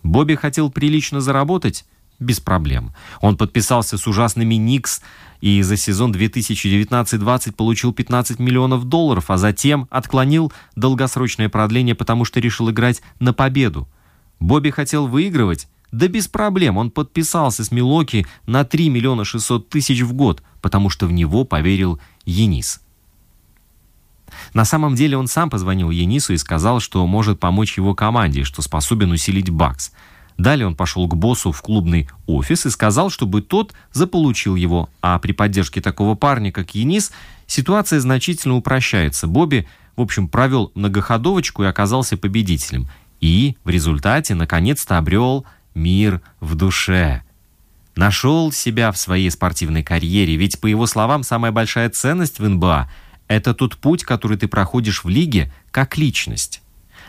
Бобби 0.04 0.36
хотел 0.36 0.70
прилично 0.70 1.20
заработать– 1.20 1.84
без 2.18 2.40
проблем. 2.40 2.92
Он 3.20 3.36
подписался 3.36 3.96
с 3.96 4.06
ужасными 4.06 4.54
Никс 4.54 5.02
и 5.40 5.62
за 5.62 5.76
сезон 5.76 6.12
2019-20 6.12 7.52
получил 7.52 7.92
15 7.92 8.38
миллионов 8.38 8.84
долларов, 8.84 9.30
а 9.30 9.38
затем 9.38 9.86
отклонил 9.90 10.52
долгосрочное 10.74 11.48
продление, 11.48 11.94
потому 11.94 12.24
что 12.24 12.40
решил 12.40 12.70
играть 12.70 13.02
на 13.20 13.32
победу. 13.32 13.88
Бобби 14.40 14.70
хотел 14.70 15.06
выигрывать? 15.06 15.68
Да 15.92 16.06
без 16.08 16.28
проблем, 16.28 16.76
он 16.76 16.90
подписался 16.90 17.64
с 17.64 17.70
Милоки 17.70 18.26
на 18.46 18.64
3 18.64 18.90
миллиона 18.90 19.24
600 19.24 19.68
тысяч 19.68 20.02
в 20.02 20.12
год, 20.12 20.42
потому 20.60 20.90
что 20.90 21.06
в 21.06 21.12
него 21.12 21.44
поверил 21.44 21.98
Енис. 22.24 22.82
На 24.54 24.64
самом 24.64 24.94
деле 24.94 25.16
он 25.16 25.26
сам 25.26 25.50
позвонил 25.50 25.90
Енису 25.90 26.32
и 26.32 26.38
сказал, 26.38 26.80
что 26.80 27.06
может 27.06 27.40
помочь 27.40 27.76
его 27.76 27.94
команде, 27.94 28.44
что 28.44 28.62
способен 28.62 29.10
усилить 29.12 29.50
Бакс– 29.50 29.92
Далее 30.38 30.68
он 30.68 30.76
пошел 30.76 31.08
к 31.08 31.16
боссу 31.16 31.50
в 31.50 31.60
клубный 31.62 32.08
офис 32.26 32.64
и 32.64 32.70
сказал, 32.70 33.10
чтобы 33.10 33.42
тот 33.42 33.74
заполучил 33.92 34.54
его. 34.54 34.88
А 35.02 35.18
при 35.18 35.32
поддержке 35.32 35.80
такого 35.80 36.14
парня, 36.14 36.52
как 36.52 36.76
Енис, 36.76 37.10
ситуация 37.48 37.98
значительно 37.98 38.54
упрощается. 38.54 39.26
Бобби, 39.26 39.66
в 39.96 40.00
общем, 40.00 40.28
провел 40.28 40.70
многоходовочку 40.76 41.64
и 41.64 41.66
оказался 41.66 42.16
победителем. 42.16 42.88
И 43.20 43.56
в 43.64 43.68
результате 43.68 44.36
наконец-то 44.36 44.96
обрел 44.96 45.44
мир 45.74 46.20
в 46.38 46.54
душе. 46.54 47.24
Нашел 47.96 48.52
себя 48.52 48.92
в 48.92 48.96
своей 48.96 49.28
спортивной 49.32 49.82
карьере, 49.82 50.36
ведь, 50.36 50.60
по 50.60 50.68
его 50.68 50.86
словам, 50.86 51.24
самая 51.24 51.50
большая 51.50 51.90
ценность 51.90 52.38
в 52.38 52.48
НБА– 52.48 52.88
это 53.28 53.54
тот 53.54 53.76
путь, 53.76 54.04
который 54.04 54.36
ты 54.36 54.48
проходишь 54.48 55.04
в 55.04 55.08
лиге 55.08 55.52
как 55.70 55.96
личность. 55.96 56.62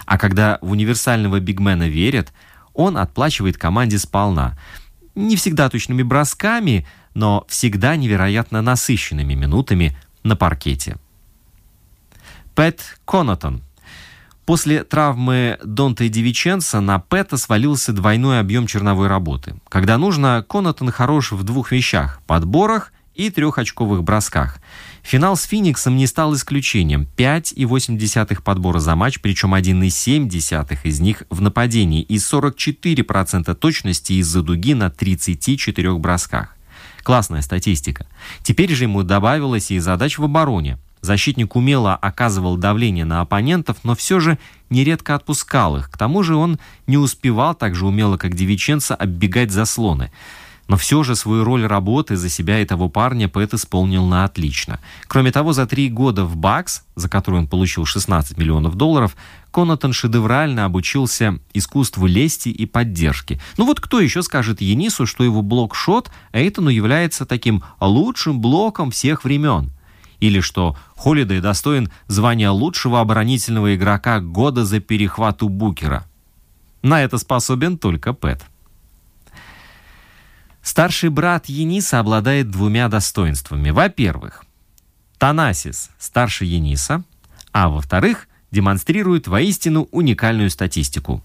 А 0.06 0.18
когда 0.18 0.60
в 0.62 0.72
универсального 0.72 1.40
бигмена 1.40 1.88
верят– 1.88 2.32
он 2.80 2.98
отплачивает 2.98 3.58
команде 3.58 3.98
сполна. 3.98 4.58
Не 5.14 5.36
всегда 5.36 5.70
точными 5.70 6.02
бросками, 6.02 6.88
но 7.14 7.46
всегда 7.50 7.98
невероятно 7.98 8.62
насыщенными 8.62 9.34
минутами 9.34 9.98
на 10.24 10.38
паркете. 10.38 10.98
Пэт 12.56 12.98
Конотон. 13.04 13.64
После 14.46 14.86
травмы 14.86 15.60
Донте 15.64 16.08
Дивиченса 16.08 16.80
на 16.80 17.00
Пэта 17.00 17.36
свалился 17.36 17.92
двойной 17.92 18.40
объем 18.40 18.66
черновой 18.66 19.08
работы. 19.08 19.56
Когда 19.68 19.98
нужно, 19.98 20.46
Конотон 20.48 20.90
хорош 20.90 21.34
в 21.34 21.44
двух 21.44 21.74
вещах– 21.74 22.22
подборах 22.28 22.94
и 23.20 23.30
трехочковых 23.30 24.02
бросках. 24.02 24.60
Финал 25.04 25.36
с 25.36 25.44
Фениксом 25.44 25.98
не 25.98 26.08
стал 26.08 26.34
исключением. 26.36 27.06
5,8 27.18 28.42
подбора 28.42 28.80
за 28.80 28.96
матч, 28.96 29.20
причем 29.20 29.54
1,7 29.54 30.78
из 30.84 31.00
них 31.02 31.24
в 31.30 31.42
нападении 31.42 32.02
и 32.02 32.16
44% 32.16 33.54
точности 33.56 34.14
из-за 34.14 34.42
дуги 34.42 34.74
на 34.74 34.90
34 34.90 35.98
бросках. 35.98 36.56
Классная 37.04 37.42
статистика. 37.42 38.08
Теперь 38.42 38.74
же 38.74 38.86
ему 38.86 39.04
добавилось 39.04 39.72
и 39.72 39.80
задач 39.80 40.18
в 40.18 40.24
обороне. 40.24 40.78
Защитник 41.02 41.56
умело 41.56 41.96
оказывал 41.96 42.56
давление 42.56 43.06
на 43.06 43.22
оппонентов, 43.22 43.78
но 43.84 43.96
все 43.96 44.20
же 44.20 44.38
нередко 44.70 45.16
отпускал 45.16 45.78
их. 45.78 45.90
К 45.90 45.98
тому 45.98 46.24
же 46.24 46.36
он 46.36 46.60
не 46.88 46.98
успевал 46.98 47.56
так 47.56 47.76
же 47.76 47.86
умело, 47.86 48.18
как 48.18 48.36
Девиченко, 48.36 48.96
оббегать 48.96 49.52
заслоны. 49.52 50.12
Но 50.70 50.78
все 50.78 51.02
же 51.04 51.16
свою 51.16 51.44
роль 51.44 51.66
работы 51.66 52.16
за 52.16 52.30
себя 52.30 52.60
и 52.60 52.66
того 52.66 52.90
парня 52.90 53.28
Пэт 53.28 53.56
исполнил 53.56 54.06
на 54.06 54.24
отлично. 54.24 54.80
Кроме 55.08 55.32
того, 55.32 55.52
за 55.52 55.66
три 55.66 55.90
года 55.90 56.26
в 56.26 56.38
Бакс, 56.38 56.84
за 56.96 57.10
который 57.10 57.40
он 57.40 57.48
получил 57.48 57.86
16 57.86 58.38
миллионов 58.38 58.76
долларов, 58.76 59.18
Конатон 59.52 59.94
шедеврально 59.94 60.66
обучился 60.66 61.40
искусству 61.54 62.06
лести 62.06 62.50
и 62.50 62.68
поддержки. 62.68 63.42
Ну 63.58 63.66
вот 63.66 63.82
кто 63.82 64.00
еще 64.00 64.22
скажет 64.22 64.62
Енису, 64.62 65.08
что 65.08 65.24
его 65.24 65.42
блокшот 65.42 66.12
Эйтону 66.34 66.70
является 66.70 67.26
таким 67.26 67.64
лучшим 67.82 68.40
блоком 68.40 68.92
всех 68.92 69.24
времен? 69.24 69.72
Или 70.20 70.40
что 70.40 70.78
Холидей 70.96 71.42
достоин 71.42 71.90
звания 72.06 72.52
лучшего 72.52 73.02
оборонительного 73.02 73.76
игрока 73.76 74.20
года 74.20 74.66
за 74.66 74.82
перехват 74.82 75.42
у 75.42 75.50
Букера? 75.50 76.06
На 76.84 77.02
это 77.04 77.18
способен 77.18 77.80
только 77.80 78.14
Пэт. 78.14 78.44
Старший 80.70 81.10
брат 81.10 81.48
Ениса 81.48 81.98
обладает 81.98 82.52
двумя 82.52 82.90
достоинствами. 82.90 83.72
Во-первых, 83.72 84.44
Танасис 85.18 85.90
старше 85.98 86.46
Ениса, 86.46 87.04
а 87.52 87.70
во-вторых, 87.70 88.28
демонстрирует 88.52 89.28
воистину 89.28 89.88
уникальную 89.90 90.52
статистику. 90.52 91.24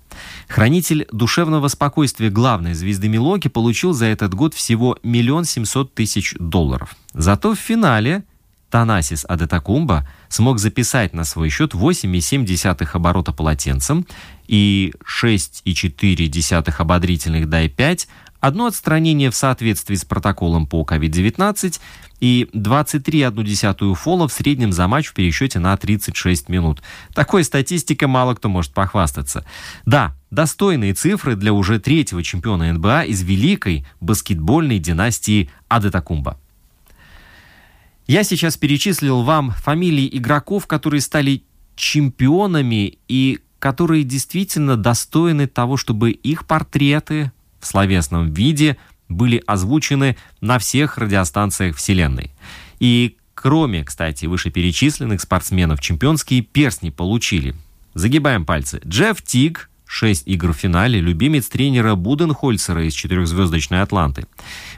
Хранитель 0.48 1.07
душевного 1.12 1.68
спокойствия 1.68 2.30
главной 2.30 2.72
звезды 2.72 3.09
Милоки 3.09 3.48
получил 3.48 3.92
за 3.92 4.07
этот 4.07 4.33
год 4.33 4.54
всего 4.54 4.96
миллион 5.02 5.44
семьсот 5.44 5.92
тысяч 5.92 6.35
долларов. 6.38 6.96
Зато 7.12 7.54
в 7.54 7.59
финале 7.59 8.24
Танасис 8.74 9.24
Адетакумба 9.28 10.04
смог 10.28 10.59
записать 10.59 11.12
на 11.12 11.22
свой 11.22 11.48
счет 11.48 11.74
8,7 11.74 12.88
оборота 12.92 13.33
полотенцем 13.33 14.04
и 14.48 14.92
6,4 15.04 16.74
ободрительных 16.78 17.48
дай 17.48 17.68
5, 17.68 18.09
одно 18.46 18.66
отстранение 18.66 19.30
в 19.30 19.37
соответствии 19.37 19.94
с 19.94 20.04
протоколом 20.04 20.66
по 20.66 20.83
COVID-19 20.83 21.80
и 22.20 22.46
23,1 22.52 23.94
фола 23.94 24.28
в 24.28 24.33
среднем 24.35 24.70
за 24.70 24.87
матч 24.87 25.07
в 25.07 25.14
пересчете 25.14 25.61
на 25.61 25.74
36 25.74 26.50
минут. 26.50 26.83
Такой 27.14 27.42
статистикой 27.42 28.07
мало 28.07 28.35
кто 28.35 28.50
может 28.50 28.74
похвастаться. 28.74 29.46
Да, 29.87 30.14
достойные 30.30 30.92
цифры 30.92 31.37
для 31.37 31.54
уже 31.54 31.80
третьего 31.80 32.22
чемпиона 32.22 32.70
НБА 32.74 33.04
из 33.04 33.22
великой 33.22 33.87
баскетбольной 34.02 34.78
династии 34.78 35.50
Адетакумба. 35.68 36.38
Я 38.07 38.24
сейчас 38.24 38.59
перечислил 38.59 39.22
вам 39.22 39.52
фамилии 39.52 40.18
игроков, 40.18 40.66
которые 40.66 41.00
стали 41.00 41.44
чемпионами 41.76 42.98
и 43.09 43.38
которые 43.59 44.04
действительно 44.04 44.76
достойны 44.76 45.46
того, 45.46 45.78
чтобы 45.78 46.11
их 46.11 46.46
портреты 46.46 47.33
в 47.64 47.66
словесном 47.66 48.31
виде 48.31 48.77
были 49.09 49.42
озвучены 49.46 50.16
на 50.42 50.59
всех 50.59 50.98
радиостанциях 50.98 51.77
Вселенной. 51.77 52.31
И 52.79 53.16
кроме, 53.35 53.85
кстати, 53.85 54.27
вышеперечисленных 54.27 55.22
спортсменов, 55.22 55.81
чемпионские 55.81 56.42
перстни 56.42 56.90
получили. 56.90 57.57
Загибаем 57.94 58.44
пальцы. 58.44 58.83
Джефф 58.87 59.22
Тиг, 59.22 59.70
6 59.87 60.29
игр 60.29 60.53
в 60.53 60.57
финале, 60.57 61.00
любимец 61.00 61.46
тренера 61.48 61.94
Буденхольцера 61.94 62.87
из 62.87 62.92
четырехзвездочной 62.92 63.81
Атланты. 63.81 64.27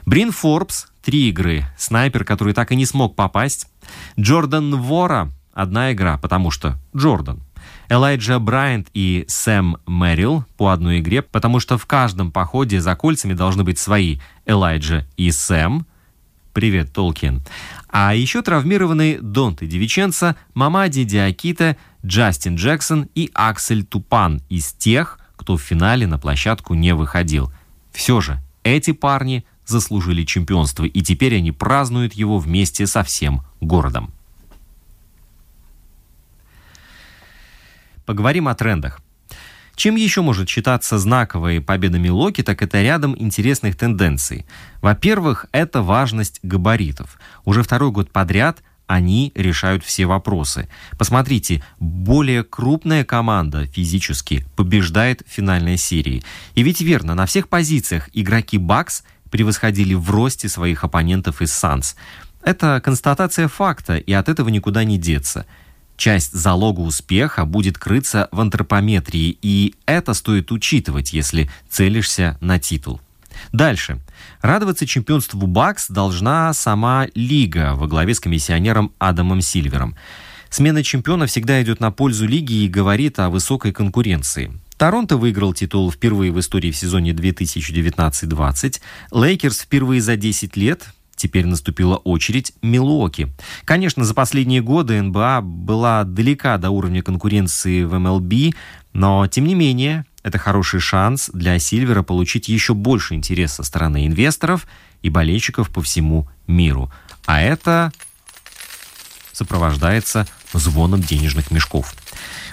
Брин 0.05 0.31
Форбс, 0.31 0.87
три 1.03 1.27
игры, 1.27 1.65
снайпер, 1.77 2.23
который 2.23 2.53
так 2.53 2.71
и 2.71 2.77
не 2.77 2.85
смог 2.85 3.17
попасть. 3.17 3.67
Джордан 4.17 4.75
Вора, 4.75 5.33
одна 5.51 5.91
игра, 5.91 6.17
потому 6.17 6.51
что 6.51 6.79
Джордан. 6.95 7.41
Элайджа 7.89 8.39
Брайант 8.39 8.89
и 8.93 9.23
Сэм 9.29 9.77
Мэрил 9.85 10.45
по 10.57 10.69
одной 10.69 10.99
игре, 10.99 11.21
потому 11.21 11.59
что 11.59 11.77
в 11.77 11.85
каждом 11.85 12.31
походе 12.31 12.81
за 12.81 12.95
кольцами 12.95 13.33
должны 13.33 13.63
быть 13.63 13.79
свои 13.79 14.19
Элайджа 14.45 15.05
и 15.15 15.31
Сэм. 15.31 15.85
Привет, 16.51 16.91
Толкин. 16.91 17.43
А 17.87 18.13
еще 18.13 18.41
травмированные 18.41 19.21
Донте 19.21 19.67
Дивиченца, 19.67 20.35
Мамади 20.53 21.03
Диакита, 21.03 21.77
Джастин 22.05 22.55
Джексон 22.55 23.09
и 23.15 23.29
Аксель 23.33 23.85
Тупан 23.85 24.41
из 24.49 24.73
тех, 24.73 25.19
кто 25.37 25.55
в 25.55 25.61
финале 25.61 26.07
на 26.07 26.17
площадку 26.17 26.73
не 26.73 26.93
выходил. 26.93 27.53
Все 27.93 28.19
же 28.19 28.41
эти 28.63 28.91
парни 28.91 29.45
заслужили 29.65 30.23
чемпионство, 30.23 30.83
и 30.83 31.01
теперь 31.01 31.37
они 31.37 31.51
празднуют 31.51 32.13
его 32.13 32.37
вместе 32.37 32.85
со 32.85 33.03
всем 33.03 33.43
городом. 33.61 34.11
Поговорим 38.07 38.47
о 38.47 38.55
трендах. 38.55 38.99
Чем 39.75 39.95
еще 39.95 40.23
может 40.23 40.49
считаться 40.49 40.97
знаковой 40.97 41.61
победа 41.61 41.99
Милоки, 41.99 42.41
так 42.41 42.63
это 42.63 42.81
рядом 42.81 43.15
интересных 43.15 43.75
тенденций. 43.75 44.47
Во-первых, 44.81 45.45
это 45.51 45.83
важность 45.83 46.39
габаритов. 46.41 47.19
Уже 47.45 47.61
второй 47.61 47.91
год 47.91 48.11
подряд 48.11 48.63
они 48.87 49.31
решают 49.35 49.83
все 49.83 50.07
вопросы. 50.07 50.67
Посмотрите, 50.97 51.61
более 51.79 52.43
крупная 52.43 53.05
команда 53.05 53.67
физически 53.67 54.47
побеждает 54.55 55.21
в 55.27 55.31
финальной 55.31 55.77
серии. 55.77 56.23
И 56.55 56.63
ведь 56.63 56.81
верно, 56.81 57.13
на 57.13 57.27
всех 57.27 57.47
позициях 57.49 58.09
игроки 58.13 58.57
Бакс– 58.57 59.03
превосходили 59.27 59.93
в 59.93 60.09
росте 60.09 60.49
своих 60.49 60.83
оппонентов 60.83 61.41
из 61.41 61.53
Санс. 61.53 61.95
Это 62.41 62.81
констатация 62.83 63.47
факта, 63.47 63.97
и 63.97 64.13
от 64.13 64.29
этого 64.29 64.49
никуда 64.49 64.83
не 64.83 64.97
деться. 64.97 65.45
Часть 65.97 66.31
залога 66.33 66.81
успеха 66.81 67.45
будет 67.45 67.79
крыться 67.79 68.29
в 68.31 68.39
антропометрии, 68.39 69.37
и 69.41 69.73
это 69.87 70.13
стоит 70.13 70.51
учитывать, 70.51 71.11
если 71.11 71.49
целишься 71.69 72.37
на 72.39 72.59
титул. 72.59 73.01
Дальше. 73.51 73.99
Радоваться 74.41 74.85
чемпионству 74.85 75.47
Бакс 75.47 75.89
должна 75.89 76.53
сама 76.53 77.07
Лига 77.15 77.73
во 77.75 77.87
главе 77.87 78.13
с 78.13 78.19
комиссионером 78.19 78.93
Адамом 78.99 79.41
Сильвером. 79.41 79.95
Смена 80.49 80.83
чемпиона 80.83 81.25
всегда 81.25 81.61
идет 81.61 81.79
на 81.79 81.91
пользу 81.91 82.25
лиги 82.25 82.53
и 82.53 82.69
говорит 82.69 83.19
о 83.19 83.29
высокой 83.29 83.73
конкуренции. 83.73 84.53
Торонто 84.77 85.17
выиграл 85.17 85.53
титул 85.53 85.91
впервые 85.91 86.31
в 86.31 86.39
истории 86.39 86.71
в 86.71 86.77
сезоне 86.77 87.11
2019-20. 87.11 88.79
Лейкерс 89.11 89.61
впервые 89.61 90.01
за 90.01 90.15
10 90.15 90.55
лет 90.55 90.85
Теперь 91.17 91.47
наступила 91.47 91.97
очередь 91.97 92.53
Милуоки. 92.61 93.33
Конечно, 93.65 94.05
за 94.05 94.13
последние 94.13 94.61
годы 94.61 95.01
НБА 95.01 95.41
была 95.41 96.03
далека 96.03 96.57
до 96.59 96.69
уровня 96.69 97.01
конкуренции 97.01 97.83
в 97.83 97.97
МЛБ, 97.97 98.55
но, 98.93 99.25
тем 99.27 99.45
не 99.45 99.55
менее, 99.55 100.05
это 100.21 100.37
хороший 100.37 100.79
шанс 100.79 101.31
для 101.33 101.57
Сильвера 101.57 102.03
получить 102.03 102.49
еще 102.49 102.75
больше 102.75 103.15
интереса 103.15 103.55
со 103.55 103.63
стороны 103.63 104.05
инвесторов 104.05 104.67
и 105.01 105.09
болельщиков 105.09 105.69
по 105.69 105.81
всему 105.81 106.29
миру. 106.45 106.91
А 107.25 107.41
это 107.41 107.91
сопровождается 109.31 110.27
звоном 110.53 111.01
денежных 111.01 111.49
мешков. 111.49 111.95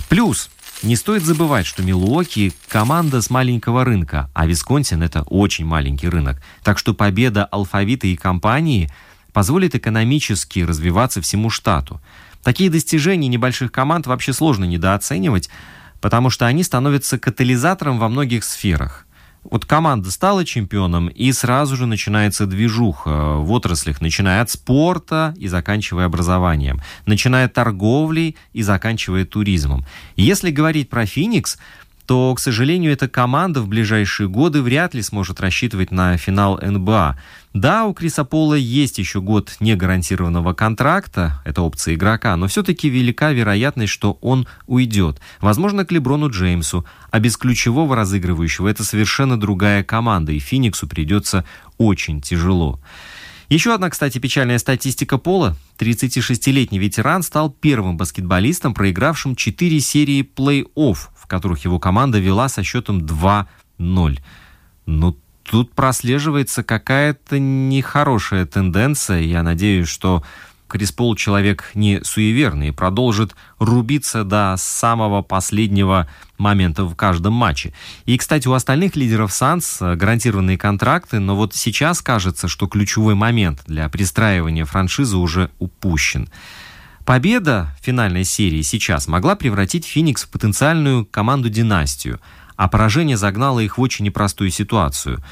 Плюс 0.09 0.49
не 0.85 0.97
стоит 0.97 1.23
забывать, 1.23 1.67
что 1.67 1.83
Милуоки– 1.83 2.53
команда 2.69 3.23
с 3.23 3.31
маленького 3.31 3.85
рынка, 3.85 4.31
а 4.35 4.47
Висконсин– 4.47 5.03
это 5.05 5.23
очень 5.23 5.65
маленький 5.65 6.09
рынок. 6.09 6.43
Так 6.63 6.79
что 6.79 6.93
победа 6.93 7.47
алфавита 7.47 8.07
и 8.07 8.17
компании 8.17 8.91
позволит 9.33 9.75
экономически 9.75 10.61
развиваться 10.61 11.21
всему 11.23 11.49
штату. 11.49 12.01
Такие 12.43 12.71
достижения 12.71 13.29
небольших 13.29 13.73
команд 13.73 14.07
вообще 14.07 14.33
сложно 14.33 14.65
недооценивать, 14.65 15.49
потому 16.01 16.29
что 16.29 16.47
они 16.47 16.63
становятся 16.63 17.19
катализатором 17.19 17.99
во 17.99 18.09
многих 18.09 18.45
сферах. 18.45 19.04
Вот 19.51 19.67
команда 19.67 20.11
стала 20.11 20.45
чемпионом, 20.45 21.09
и 21.09 21.31
сразу 21.33 21.77
же 21.77 21.87
начинается 21.87 22.47
движуха 22.47 23.37
в 23.37 23.53
отраслях, 23.53 24.01
начиная 24.01 24.41
от 24.41 24.51
спорта 24.51 25.35
и 25.37 25.49
заканчивая 25.49 26.07
образованием, 26.07 26.81
начиная 27.05 27.47
от 27.47 27.53
торговли 27.53 28.37
и 28.55 28.63
заканчивая 28.63 29.27
туризмом. 29.27 29.85
Если 30.17 30.51
говорить 30.51 30.89
про 30.89 31.05
«Феникс», 31.05 31.59
то, 32.07 32.35
к 32.35 32.41
сожалению, 32.41 32.93
эта 32.93 33.09
команда 33.09 33.63
в 33.63 33.69
ближайшие 33.69 34.29
годы 34.29 34.63
вряд 34.63 34.95
ли 34.95 35.03
сможет 35.03 35.41
рассчитывать 35.41 35.91
на 35.91 36.17
финал 36.17 36.59
НБА. 36.61 37.19
Да, 37.55 37.85
у 37.87 37.95
Криса 37.95 38.25
Пола 38.25 38.55
есть 38.55 38.99
еще 38.99 39.21
год 39.21 39.57
негарантированного 39.61 40.55
контракта, 40.55 41.41
это 41.45 41.63
опция 41.63 41.95
игрока, 41.95 42.37
но 42.37 42.49
все-таки 42.49 42.89
велика 42.89 43.33
вероятность, 43.33 43.93
что 43.93 44.19
он 44.21 44.47
уйдет. 44.67 45.21
Возможно, 45.41 45.85
к 45.85 45.93
Леброну 45.93 46.31
Джеймсу, 46.31 46.85
а 47.11 47.21
без 47.21 47.37
ключевого 47.37 47.97
разыгрывающего 47.97 48.69
это 48.69 48.85
совершенно 48.85 49.39
другая 49.39 49.83
команда, 49.85 50.33
и 50.33 50.39
Фениксу 50.39 50.87
придется 50.87 51.45
очень 51.79 52.21
тяжело. 52.21 52.81
Еще 53.49 53.75
одна, 53.75 53.91
кстати, 53.91 54.19
печальная 54.19 54.59
статистика 54.59 55.19
Пола. 55.19 55.57
36-летний 55.79 56.79
ветеран 56.79 57.23
стал 57.23 57.51
первым 57.51 57.97
баскетболистом, 57.97 58.75
проигравшим 58.75 59.37
4 59.37 59.81
серии 59.81 60.23
плей-офф 60.23 60.97
в 61.25 61.27
которых 61.27 61.65
его 61.65 61.79
команда 61.79 62.19
вела 62.19 62.51
со 62.51 62.63
счетом 62.63 62.99
2-0. 62.99 64.19
Ну, 64.85 65.17
тут 65.43 65.73
прослеживается 65.73 66.63
какая-то 66.63 67.39
нехорошая 67.39 68.45
тенденция. 68.45 69.21
Я 69.21 69.43
надеюсь, 69.43 69.89
что 69.89 70.23
Крис 70.69 70.93
Пол 70.93 71.17
человек 71.17 71.71
не 71.75 72.05
суеверный 72.05 72.69
и 72.69 72.73
продолжит 72.73 73.35
рубиться 73.59 74.23
до 74.23 74.57
самого 74.59 75.23
последнего 75.23 76.11
момента 76.37 76.85
в 76.85 76.95
каждом 76.95 77.33
матче. 77.33 77.73
И, 78.05 78.19
кстати, 78.19 78.47
у 78.47 78.53
остальных 78.53 78.95
лидеров 78.95 79.33
Санс 79.33 79.79
гарантированные 79.81 80.59
контракты, 80.59 81.21
но 81.21 81.37
вот 81.37 81.55
сейчас 81.55 82.03
кажется, 82.03 82.49
что 82.49 82.67
ключевой 82.67 83.15
момент 83.15 83.63
для 83.67 83.89
пристраивания 83.89 84.67
франшизы 84.67 85.17
уже 85.17 85.51
упущен. 85.59 86.29
Победа 87.05 87.69
финальной 87.83 88.25
серии 88.25 88.63
сейчас 88.63 89.09
могла 89.09 89.37
превратить 89.37 89.85
Феникс 89.85 90.25
в 90.25 90.31
потенциальную 90.31 91.05
команду-династию, 91.05 92.19
а 92.57 92.67
поражение 92.69 93.19
загнало 93.19 93.61
их 93.61 93.77
в 93.77 93.81
очень 93.83 94.07
непростую 94.07 94.51
ситуацию. 94.51 95.23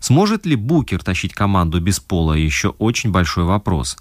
Сможет 0.00 0.44
ли 0.44 0.56
Букер 0.56 1.04
тащить 1.04 1.32
команду 1.32 1.80
без 1.80 2.00
пола, 2.00 2.32
еще 2.32 2.70
очень 2.70 3.12
большой 3.12 3.44
вопрос. 3.44 3.96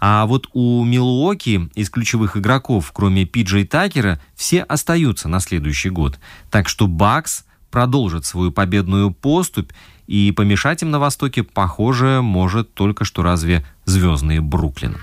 А 0.00 0.24
вот 0.24 0.48
у 0.54 0.84
Милуоки 0.84 1.68
из 1.74 1.90
ключевых 1.90 2.36
игроков, 2.36 2.92
кроме 2.94 3.26
Пиджей 3.26 3.66
Такера, 3.66 4.20
все 4.34 4.62
остаются 4.62 5.28
на 5.28 5.40
следующий 5.40 5.90
год. 5.90 6.18
Так 6.50 6.68
что 6.68 6.86
Бакс 6.86 7.44
продолжит 7.70 8.24
свою 8.24 8.52
победную 8.52 9.10
поступь, 9.10 9.72
и 10.06 10.32
помешать 10.32 10.82
им 10.82 10.90
на 10.90 10.98
Востоке, 10.98 11.42
похоже, 11.42 12.20
может 12.22 12.74
только 12.74 13.04
что 13.04 13.22
разве 13.22 13.64
звездные 13.84 14.40
Бруклин. 14.40 14.96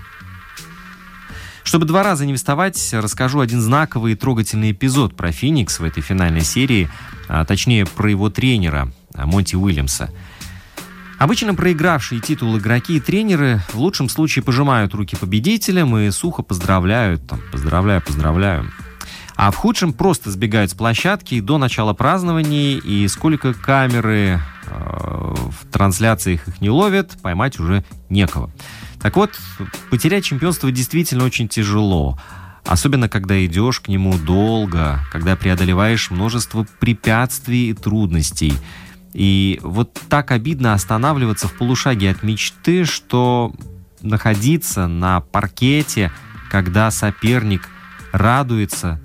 Чтобы 1.72 1.86
два 1.86 2.02
раза 2.02 2.26
не 2.26 2.34
вставать, 2.34 2.92
расскажу 2.92 3.40
один 3.40 3.62
знаковый 3.62 4.12
и 4.12 4.14
трогательный 4.14 4.72
эпизод 4.72 5.16
про 5.16 5.32
Феникс 5.32 5.80
в 5.80 5.84
этой 5.84 6.02
финальной 6.02 6.42
серии, 6.42 6.90
а 7.28 7.46
точнее 7.46 7.86
про 7.86 8.10
его 8.10 8.28
тренера 8.28 8.92
Монти 9.14 9.56
Уильямса. 9.56 10.10
Обычно 11.18 11.54
проигравшие 11.54 12.20
титул 12.20 12.58
игроки 12.58 12.98
и 12.98 13.00
тренеры 13.00 13.62
в 13.72 13.78
лучшем 13.78 14.10
случае 14.10 14.42
пожимают 14.42 14.92
руки 14.92 15.16
победителям 15.16 15.96
и 15.96 16.10
сухо 16.10 16.42
поздравляют, 16.42 17.26
там, 17.26 17.40
поздравляю, 17.50 18.02
поздравляю. 18.02 18.70
А 19.34 19.50
в 19.50 19.56
худшем 19.56 19.94
просто 19.94 20.30
сбегают 20.30 20.72
с 20.72 20.74
площадки 20.74 21.40
до 21.40 21.56
начала 21.56 21.94
празднований, 21.94 22.76
и 22.76 23.08
сколько 23.08 23.54
камеры 23.54 24.42
э, 24.66 25.34
в 25.48 25.72
трансляциях 25.72 26.46
их 26.48 26.60
не 26.60 26.68
ловят, 26.68 27.16
поймать 27.22 27.58
уже 27.58 27.82
некого. 28.10 28.50
Так 29.02 29.16
вот, 29.16 29.38
потерять 29.90 30.24
чемпионство 30.24 30.70
действительно 30.70 31.24
очень 31.24 31.48
тяжело. 31.48 32.18
Особенно, 32.64 33.08
когда 33.08 33.44
идешь 33.44 33.80
к 33.80 33.88
нему 33.88 34.16
долго, 34.16 35.00
когда 35.10 35.34
преодолеваешь 35.34 36.10
множество 36.10 36.64
препятствий 36.78 37.70
и 37.70 37.74
трудностей. 37.74 38.54
И 39.12 39.58
вот 39.62 39.92
так 40.08 40.30
обидно 40.30 40.72
останавливаться 40.72 41.48
в 41.48 41.54
полушаге 41.54 42.10
от 42.10 42.22
мечты, 42.22 42.84
что 42.84 43.52
находиться 44.00 44.86
на 44.86 45.20
паркете, 45.20 46.12
когда 46.50 46.90
соперник 46.90 47.68
радуется 48.12 49.00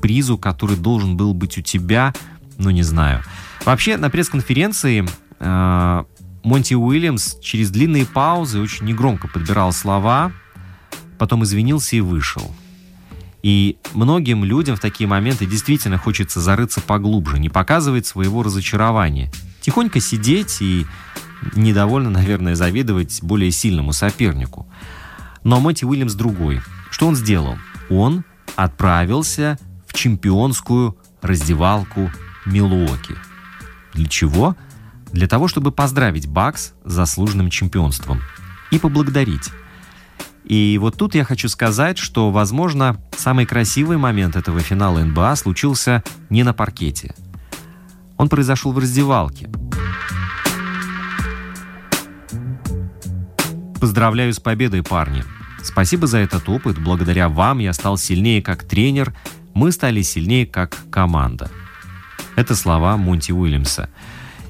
призу, 0.00 0.38
который 0.38 0.76
должен 0.76 1.16
был 1.16 1.34
быть 1.34 1.58
у 1.58 1.60
тебя, 1.60 2.14
ну 2.56 2.70
не 2.70 2.82
знаю. 2.82 3.22
Вообще 3.64 3.96
на 3.98 4.10
пресс-конференции 4.10 5.06
э, 5.38 6.04
Монти 6.44 6.74
Уильямс 6.74 7.36
через 7.40 7.70
длинные 7.70 8.04
паузы 8.04 8.60
очень 8.60 8.86
негромко 8.86 9.28
подбирал 9.28 9.72
слова, 9.72 10.32
потом 11.18 11.44
извинился 11.44 11.96
и 11.96 12.00
вышел. 12.00 12.54
И 13.42 13.76
многим 13.92 14.44
людям 14.44 14.76
в 14.76 14.80
такие 14.80 15.08
моменты 15.08 15.46
действительно 15.46 15.98
хочется 15.98 16.40
зарыться 16.40 16.80
поглубже, 16.80 17.38
не 17.38 17.48
показывать 17.48 18.06
своего 18.06 18.42
разочарования. 18.42 19.30
Тихонько 19.60 20.00
сидеть 20.00 20.60
и 20.60 20.86
недовольно, 21.54 22.10
наверное, 22.10 22.54
завидовать 22.54 23.20
более 23.22 23.50
сильному 23.50 23.92
сопернику. 23.92 24.66
Но 25.44 25.60
Монти 25.60 25.84
Уильямс 25.84 26.14
другой. 26.14 26.60
Что 26.90 27.08
он 27.08 27.16
сделал? 27.16 27.56
Он 27.90 28.24
отправился 28.54 29.58
в 29.86 29.94
чемпионскую 29.94 30.96
раздевалку 31.20 32.10
Милуоки. 32.46 33.14
Для 33.94 34.06
чего? 34.06 34.50
для 34.50 34.71
того, 35.28 35.48
чтобы 35.48 35.72
поздравить 35.72 36.26
Бакс 36.26 36.74
с 36.84 36.92
заслуженным 36.92 37.50
чемпионством 37.50 38.20
и 38.70 38.78
поблагодарить. 38.78 39.50
И 40.44 40.76
вот 40.80 40.96
тут 40.96 41.14
я 41.14 41.24
хочу 41.24 41.48
сказать, 41.48 41.98
что, 41.98 42.30
возможно, 42.30 43.00
самый 43.16 43.46
красивый 43.46 43.96
момент 43.96 44.36
этого 44.36 44.60
финала 44.60 45.00
НБА 45.00 45.36
случился 45.36 46.02
не 46.30 46.42
на 46.42 46.52
паркете. 46.52 47.14
Он 48.16 48.28
произошел 48.28 48.72
в 48.72 48.78
раздевалке. 48.78 49.50
Поздравляю 53.80 54.32
с 54.32 54.40
победой, 54.40 54.82
парни. 54.82 55.24
Спасибо 55.62 56.06
за 56.06 56.18
этот 56.18 56.48
опыт. 56.48 56.78
Благодаря 56.78 57.28
вам 57.28 57.58
я 57.58 57.72
стал 57.72 57.96
сильнее 57.96 58.42
как 58.42 58.64
тренер, 58.64 59.14
мы 59.54 59.72
стали 59.72 60.02
сильнее 60.02 60.46
как 60.46 60.76
команда. 60.90 61.50
Это 62.36 62.56
слова 62.56 62.96
Монти 62.96 63.32
Уильямса. 63.32 63.90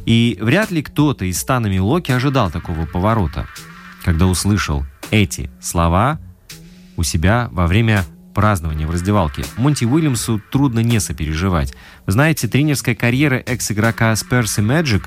И 0.07 0.39
вряд 0.41 0.71
ли 0.71 0.83
кто-то 0.83 1.25
из 1.25 1.39
стана 1.39 1.67
Милоки 1.67 2.13
ожидал 2.13 2.51
такого 2.51 2.87
поворота, 2.87 3.47
когда 4.05 4.27
услышал 4.27 4.85
эти 5.11 5.51
слова 5.61 6.19
у 6.97 7.03
себя 7.03 7.49
во 7.53 7.67
время 7.67 8.05
празднования 8.33 8.87
в 8.87 8.91
раздевалке. 8.91 9.45
Монти 9.57 9.85
Уильямсу 9.85 10.41
трудно 10.51 10.81
не 10.81 11.01
сопереживать. 11.01 11.75
Вы 12.07 12.13
знаете, 12.13 12.49
тренерская 12.49 12.95
карьера 12.95 13.37
экс-игрока 13.37 14.13
Spurs 14.13 14.59
и 14.59 14.67
Magic 14.67 15.03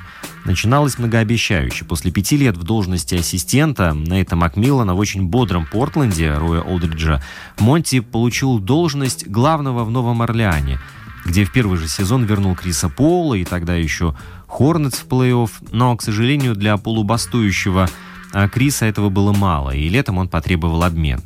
начиналась 0.46 0.98
многообещающе. 0.98 1.86
После 1.86 2.12
пяти 2.12 2.38
лет 2.38 2.56
в 2.56 2.64
должности 2.64 3.16
ассистента 3.16 3.94
Нейта 3.96 4.36
Макмиллана 4.36 4.94
в 4.94 5.00
очень 5.00 5.24
бодром 5.24 5.66
Портленде, 5.66 6.34
Роя 6.34 6.62
Олдриджа, 6.62 7.22
Монти 7.60 8.00
получил 8.00 8.60
должность 8.60 9.28
главного 9.28 9.84
в 9.84 9.92
Новом 9.92 10.22
Орлеане, 10.22 10.80
где 11.26 11.44
в 11.44 11.52
первый 11.52 11.78
же 11.78 11.88
сезон 11.88 12.26
вернул 12.26 12.56
Криса 12.56 12.90
Пола 12.90 13.34
и 13.34 13.44
тогда 13.44 13.76
еще 13.76 14.16
Хорнетс 14.48 15.00
в 15.00 15.08
плей-офф, 15.08 15.50
но, 15.72 15.96
к 15.96 16.02
сожалению, 16.02 16.56
для 16.56 16.78
полубастующего 16.78 17.90
а, 18.34 18.50
Криса 18.50 18.86
этого 18.86 19.10
было 19.10 19.34
мало, 19.34 19.72
и 19.72 19.88
летом 19.90 20.18
он 20.18 20.28
потребовал 20.28 20.84
обмен. 20.84 21.22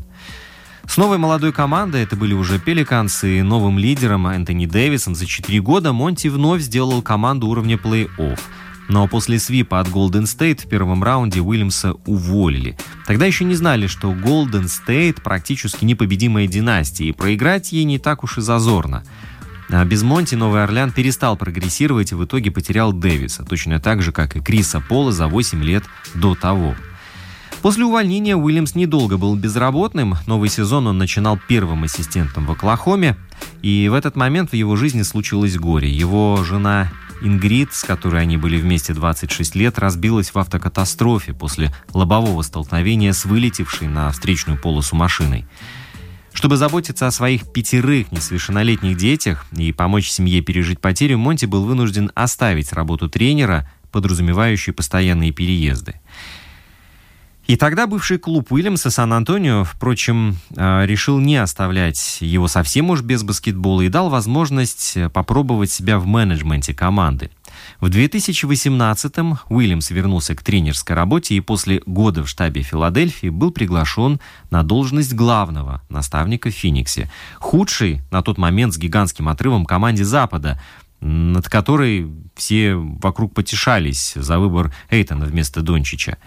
С 0.90 0.98
новой 0.98 1.20
молодой 1.20 1.54
командой, 1.54 2.02
это 2.02 2.16
были 2.16 2.34
уже 2.34 2.58
Пеликанс 2.58 3.24
и 3.24 3.44
новым 3.44 3.78
лидером 3.78 4.26
Энтони 4.26 4.66
Дэвисом, 4.66 5.14
за 5.14 5.28
4 5.28 5.60
года 5.62 5.94
Монти 5.94 6.30
вновь 6.30 6.62
сделал 6.62 7.04
команду 7.04 7.48
уровня 7.48 7.76
плей-офф. 7.76 8.40
Но 8.88 9.08
после 9.08 9.38
свипа 9.38 9.80
от 9.80 9.88
Golden 9.88 10.24
State 10.24 10.66
в 10.66 10.68
первом 10.68 11.04
раунде 11.04 11.42
Уильямса 11.42 11.94
уволили. 12.08 12.76
Тогда 13.06 13.28
еще 13.28 13.46
не 13.46 13.54
знали, 13.54 13.86
что 13.86 14.12
Golden 14.12 14.66
State 14.66 15.22
практически 15.22 15.86
непобедимая 15.86 16.48
династия, 16.48 17.06
и 17.06 17.12
проиграть 17.12 17.72
ей 17.72 17.84
не 17.84 18.00
так 18.00 18.24
уж 18.24 18.40
и 18.40 18.42
зазорно. 18.42 19.04
А 19.70 19.86
без 19.86 20.02
Монти 20.02 20.36
Новый 20.36 20.64
Орлеан 20.64 20.92
перестал 20.92 21.38
прогрессировать 21.38 22.12
и 22.12 22.16
в 22.16 22.26
итоге 22.26 22.50
потерял 22.50 22.92
Дэвиса, 22.92 23.44
точно 23.44 23.80
так 23.80 24.02
же, 24.02 24.12
как 24.12 24.36
и 24.36 24.42
Криса 24.42 24.82
Пола 24.82 25.12
за 25.12 25.28
8 25.28 25.64
лет 25.64 25.84
до 26.16 26.36
того. 26.36 26.76
После 27.62 27.84
увольнения 27.84 28.36
Уильямс 28.36 28.74
недолго 28.74 29.18
был 29.18 29.36
безработным. 29.36 30.16
Новый 30.28 30.50
сезон 30.50 30.88
он 30.88 30.98
начинал 30.98 31.38
первым 31.48 31.84
ассистентом 31.84 32.46
в 32.46 32.52
Оклахоме. 32.52 33.18
И 33.62 33.90
в 33.90 33.94
этот 33.94 34.16
момент 34.16 34.52
в 34.52 34.56
его 34.56 34.76
жизни 34.78 35.02
случилось 35.02 35.58
горе. 35.58 35.90
Его 35.90 36.44
жена 36.46 36.90
Ингрид, 37.22 37.74
с 37.74 37.84
которой 37.84 38.22
они 38.22 38.38
были 38.38 38.58
вместе 38.58 38.94
26 38.94 39.56
лет, 39.56 39.78
разбилась 39.78 40.34
в 40.34 40.40
автокатастрофе 40.40 41.34
после 41.34 41.74
лобового 41.94 42.42
столкновения 42.44 43.12
с 43.12 43.26
вылетевшей 43.26 43.90
на 43.90 44.10
встречную 44.12 44.58
полосу 44.58 44.96
машиной. 44.96 45.46
Чтобы 46.40 46.56
заботиться 46.56 47.06
о 47.06 47.12
своих 47.12 47.52
пятерых 47.52 48.14
несовершеннолетних 48.14 48.96
детях 48.96 49.46
и 49.52 49.74
помочь 49.74 50.10
семье 50.10 50.40
пережить 50.40 50.80
потерю, 50.80 51.18
Монти 51.18 51.46
был 51.46 51.66
вынужден 51.66 52.14
оставить 52.16 52.72
работу 52.72 53.10
тренера, 53.10 53.70
подразумевающую 53.92 54.74
постоянные 54.74 55.34
переезды. 55.34 56.00
И 57.48 57.58
тогда 57.58 57.88
бывший 57.88 58.20
клуб 58.20 58.54
Уильямса 58.54 58.90
Сан-Антонио, 58.90 59.66
впрочем, 59.66 60.38
э, 60.56 60.86
решил 60.86 61.20
не 61.20 61.36
оставлять 61.36 62.20
его 62.22 62.48
совсем 62.48 62.90
уж 62.90 63.02
без 63.02 63.24
баскетбола 63.24 63.82
и 63.82 63.90
дал 63.90 64.10
возможность 64.10 64.98
попробовать 65.12 65.72
себя 65.72 66.00
в 66.00 66.06
менеджменте 66.06 66.74
команды. 66.74 67.32
В 67.80 67.86
2018-м 67.86 69.40
Уильямс 69.48 69.90
вернулся 69.90 70.36
к 70.36 70.44
тренерской 70.44 70.98
работе 70.98 71.36
и 71.36 71.40
после 71.40 71.82
года 71.86 72.26
в 72.26 72.30
штабе 72.30 72.62
Филадельфии 72.62 73.30
был 73.30 73.52
приглашен 73.52 74.20
на 74.52 74.64
должность 74.64 75.14
главного 75.14 75.82
наставника 75.88 76.50
в 76.50 76.54
Фениксе. 76.54 77.10
Худший 77.38 78.02
на 78.12 78.22
тот 78.22 78.38
момент 78.38 78.74
с 78.74 78.78
гигантским 78.78 79.30
отрывом 79.30 79.66
команде 79.66 80.04
Запада, 80.04 80.60
над 81.00 81.48
которой 81.48 82.12
все 82.36 82.76
вокруг 82.76 83.34
потешались 83.34 84.12
за 84.14 84.40
выбор 84.40 84.74
Эйтона 84.90 85.26
вместо 85.26 85.62
Дончича. 85.62 86.18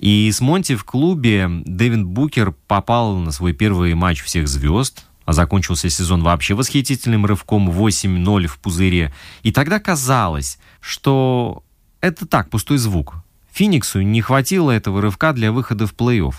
И 0.00 0.28
с 0.32 0.40
Монти 0.40 0.74
в 0.74 0.84
клубе 0.84 1.48
Дэвин 1.64 2.08
Букер 2.08 2.52
попал 2.66 3.16
на 3.18 3.30
свой 3.30 3.52
первый 3.52 3.94
матч 3.94 4.20
всех 4.20 4.48
звезд, 4.48 5.06
а 5.26 5.32
закончился 5.32 5.90
сезон 5.90 6.22
вообще 6.22 6.54
восхитительным 6.54 7.26
рывком 7.26 7.68
8-0 7.68 8.46
в 8.46 8.58
пузыре. 8.58 9.12
И 9.42 9.52
тогда 9.52 9.80
казалось, 9.80 10.58
что 10.80 11.64
это 12.00 12.26
так, 12.26 12.48
пустой 12.48 12.78
звук. 12.78 13.16
Фениксу 13.52 14.00
не 14.02 14.22
хватило 14.22 14.70
этого 14.70 15.02
рывка 15.02 15.32
для 15.32 15.50
выхода 15.50 15.86
в 15.86 15.94
плей-офф. 15.94 16.34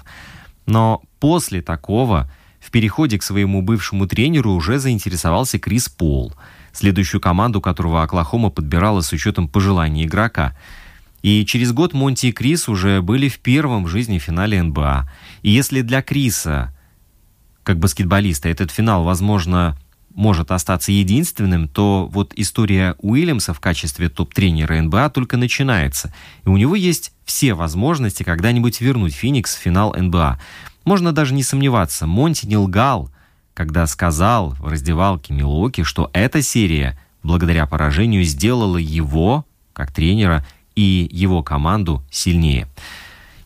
Но 0.65 1.03
после 1.19 1.61
такого 1.61 2.31
в 2.61 2.71
переходе 2.71 3.17
к 3.17 3.23
своему 3.23 3.61
бывшему 3.61 4.07
тренеру 4.07 4.51
уже 4.51 4.79
заинтересовался 4.79 5.59
Крис 5.59 5.89
Пол, 5.89 6.33
следующую 6.71 7.19
команду 7.19 7.59
которого 7.59 8.03
Оклахома 8.03 8.49
подбирала 8.49 9.01
с 9.01 9.11
учетом 9.11 9.49
пожеланий 9.49 10.05
игрока. 10.05 10.55
И 11.23 11.45
через 11.45 11.73
год 11.73 11.93
Монти 11.93 12.27
и 12.27 12.31
Крис 12.31 12.69
уже 12.69 13.01
были 13.01 13.27
в 13.27 13.39
первом 13.39 13.83
в 13.83 13.89
жизни 13.89 14.17
финале 14.17 14.63
НБА. 14.63 15.09
И 15.41 15.49
если 15.49 15.81
для 15.81 16.01
Криса, 16.01 16.73
как 17.67 17.79
баскетболиста, 17.79 18.47
этот 18.47 18.71
финал, 18.71 19.03
возможно, 19.03 19.77
может 20.15 20.51
остаться 20.51 20.93
единственным, 20.93 21.67
то 21.67 22.07
вот 22.09 22.31
история 22.37 22.95
Уильямса 22.99 23.53
в 23.53 23.59
качестве 23.59 24.07
топ-тренера 24.07 24.81
НБА 24.83 25.09
только 25.09 25.35
начинается. 25.35 26.13
И 26.45 26.47
у 26.47 26.55
него 26.55 26.75
есть 26.75 27.11
все 27.25 27.55
возможности 27.55 28.23
когда-нибудь 28.23 28.79
вернуть 28.79 29.13
Феникс 29.13 29.53
в 29.53 29.59
финал 29.59 29.93
НБА. 29.93 30.39
Можно 30.85 31.11
даже 31.11 31.33
не 31.33 31.43
сомневаться, 31.43 32.07
Монти 32.07 32.45
не 32.45 32.55
лгал, 32.55 33.11
когда 33.53 33.85
сказал 33.85 34.51
в 34.51 34.69
раздевалке 34.69 35.33
Милуоки, 35.33 35.83
что 35.83 36.09
эта 36.13 36.41
серия, 36.41 36.97
благодаря 37.21 37.65
поражению, 37.65 38.23
сделала 38.23 38.77
его, 38.77 39.45
как 39.73 39.91
тренера, 39.91 40.47
и 40.75 41.09
его 41.11 41.43
команду 41.43 42.01
сильнее. 42.09 42.69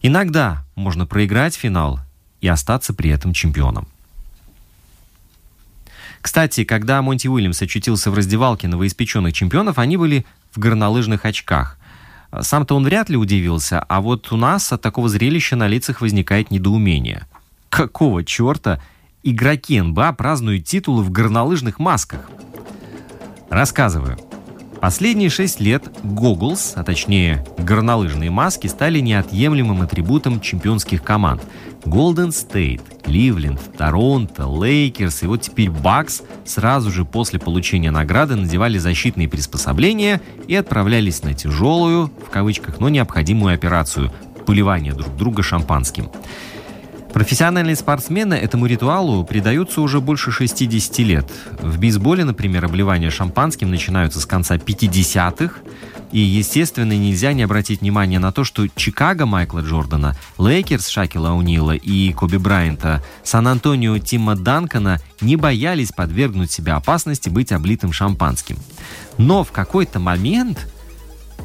Иногда 0.03 0.63
можно 0.75 1.07
проиграть 1.07 1.55
финал 1.55 1.99
и 2.39 2.47
остаться 2.47 2.93
при 2.93 3.09
этом 3.09 3.33
чемпионом. 3.33 3.87
Кстати, 6.21 6.63
когда 6.63 7.01
Монти 7.01 7.27
Уильямс 7.27 7.61
очутился 7.61 8.11
в 8.11 8.13
раздевалке 8.13 8.67
новоиспеченных 8.67 9.33
чемпионов, 9.33 9.79
они 9.79 9.97
были 9.97 10.25
в 10.51 10.59
горнолыжных 10.59 11.25
очках. 11.25 11.77
Сам-то 12.39 12.75
он 12.75 12.85
вряд 12.85 13.09
ли 13.09 13.17
удивился, 13.17 13.79
а 13.81 13.99
вот 13.99 14.31
у 14.31 14.37
нас 14.37 14.71
от 14.71 14.81
такого 14.81 15.09
зрелища 15.09 15.55
на 15.55 15.67
лицах 15.67 15.99
возникает 15.99 16.51
недоумение. 16.51 17.27
Какого 17.69 18.23
черта 18.23 18.79
игроки 19.23 19.81
НБА 19.81 20.13
празднуют 20.13 20.65
титулы 20.65 21.03
в 21.03 21.11
горнолыжных 21.11 21.79
масках? 21.79 22.29
Рассказываю. 23.49 24.17
Последние 24.81 25.29
шесть 25.29 25.59
лет 25.59 25.83
Goggles, 26.03 26.73
а 26.73 26.83
точнее 26.83 27.45
горнолыжные 27.59 28.31
маски, 28.31 28.65
стали 28.65 28.99
неотъемлемым 28.99 29.83
атрибутом 29.83 30.41
чемпионских 30.41 31.03
команд. 31.03 31.43
Golden 31.83 32.29
State, 32.29 32.81
Кливленд, 33.05 33.61
Торонто, 33.77 34.47
Лейкерс 34.47 35.21
и 35.21 35.27
вот 35.27 35.43
теперь 35.43 35.69
Бакс 35.69 36.23
сразу 36.45 36.89
же 36.89 37.05
после 37.05 37.39
получения 37.39 37.91
награды 37.91 38.35
надевали 38.35 38.79
защитные 38.79 39.29
приспособления 39.29 40.19
и 40.47 40.55
отправлялись 40.55 41.21
на 41.21 41.35
тяжелую, 41.35 42.11
в 42.25 42.31
кавычках, 42.31 42.79
но 42.79 42.89
необходимую 42.89 43.53
операцию– 43.53 44.11
поливание 44.47 44.93
друг 44.93 45.15
друга 45.15 45.43
шампанским. 45.43 46.09
Профессиональные 47.13 47.75
спортсмены 47.75 48.35
этому 48.35 48.65
ритуалу 48.67 49.23
предаются 49.25 49.81
уже 49.81 49.99
больше 49.99 50.31
60 50.31 50.97
лет. 50.99 51.29
В 51.59 51.77
бейсболе, 51.77 52.23
например, 52.23 52.63
обливания 52.63 53.09
шампанским 53.09 53.69
начинаются 53.69 54.21
с 54.21 54.25
конца 54.25 54.55
50-х. 54.55 55.55
И, 56.13 56.19
естественно, 56.19 56.91
нельзя 56.91 57.33
не 57.33 57.43
обратить 57.43 57.81
внимание 57.81 58.19
на 58.19 58.31
то, 58.31 58.43
что 58.43 58.67
Чикаго 58.75 59.25
Майкла 59.25 59.59
Джордана, 59.59 60.15
Лейкерс 60.37 60.87
Шакила 60.87 61.31
О'Нила 61.31 61.71
и 61.71 62.11
Коби 62.13 62.37
Брайанта, 62.37 63.03
Сан-Антонио 63.23 63.97
Тима 63.99 64.35
Данкана 64.35 64.99
не 65.21 65.35
боялись 65.35 65.91
подвергнуть 65.91 66.51
себя 66.51 66.75
опасности 66.75 67.29
быть 67.29 67.51
облитым 67.51 67.93
шампанским. 67.93 68.57
Но 69.17 69.43
в 69.43 69.51
какой-то 69.51 69.99
момент 69.99 70.67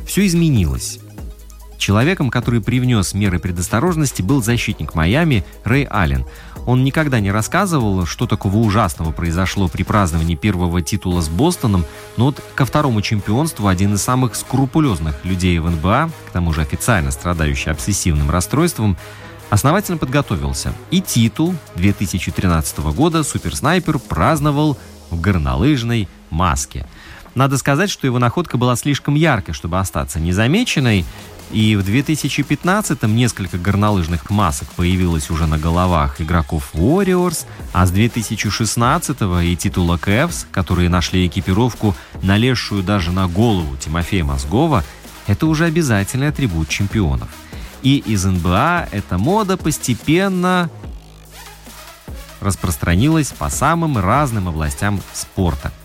все 0.07 0.26
изменилось. 0.26 1.00
Человеком, 1.78 2.30
который 2.30 2.60
привнес 2.60 3.14
меры 3.14 3.38
предосторожности, 3.38 4.22
был 4.22 4.42
защитник 4.42 4.94
Майами 4.94 5.44
Рэй 5.64 5.84
Аллен. 5.84 6.24
Он 6.66 6.82
никогда 6.82 7.20
не 7.20 7.30
рассказывал, 7.30 8.06
что 8.06 8.26
такого 8.26 8.56
ужасного 8.56 9.12
произошло 9.12 9.68
при 9.68 9.84
праздновании 9.84 10.34
первого 10.34 10.82
титула 10.82 11.20
с 11.20 11.28
Бостоном, 11.28 11.84
но 12.16 12.26
вот 12.26 12.42
ко 12.54 12.64
второму 12.64 13.02
чемпионству 13.02 13.68
один 13.68 13.94
из 13.94 14.02
самых 14.02 14.34
скрупулезных 14.34 15.24
людей 15.24 15.58
в 15.58 15.70
НБА, 15.70 16.10
к 16.28 16.32
тому 16.32 16.52
же 16.52 16.62
официально 16.62 17.10
страдающий 17.10 17.70
обсессивным 17.70 18.30
расстройством, 18.30 18.96
основательно 19.50 19.98
подготовился. 19.98 20.72
И 20.90 21.00
титул 21.00 21.54
2013 21.76 22.78
года 22.78 23.22
суперснайпер 23.22 23.98
праздновал 23.98 24.76
в 25.10 25.20
горнолыжной 25.20 26.08
маске. 26.30 26.86
Надо 27.37 27.59
сказать, 27.59 27.90
что 27.90 28.07
его 28.07 28.18
находка 28.18 28.57
была 28.57 28.77
слишком 28.77 29.14
яркой, 29.14 29.53
чтобы 29.53 29.79
остаться 29.79 30.18
незамеченной, 30.18 31.05
и 31.53 31.77
в 31.77 31.87
2015-м 31.87 33.14
несколько 33.14 33.59
горнолыжных 33.59 34.31
масок 34.31 34.68
появилось 34.72 35.29
уже 35.29 35.46
на 35.46 35.59
головах 35.59 36.18
игроков 36.22 36.70
Warriors, 36.72 37.44
а 37.75 37.85
с 37.87 37.92
2016-го 37.92 39.40
и 39.40 39.55
титула 39.55 39.96
Cavs, 39.99 40.46
которые 40.51 40.88
нашли 40.88 41.27
экипировку, 41.27 41.94
налезшую 42.22 42.83
даже 42.83 43.12
на 43.12 43.29
голову 43.29 43.77
Тимофея 43.77 44.25
Мозгова, 44.25 44.83
это 45.27 45.46
уже 45.46 45.66
обязательный 45.66 46.29
атрибут 46.29 46.70
чемпионов. 46.70 47.29
И 47.83 47.99
из 47.99 48.25
НБА 48.25 48.88
эта 48.92 49.18
мода 49.18 49.59
постепенно 49.59 50.70
распространилась 52.40 53.29
по 53.29 53.51
самым 53.51 53.99
разным 53.99 54.49
областям 54.49 55.03
спорта– 55.12 55.70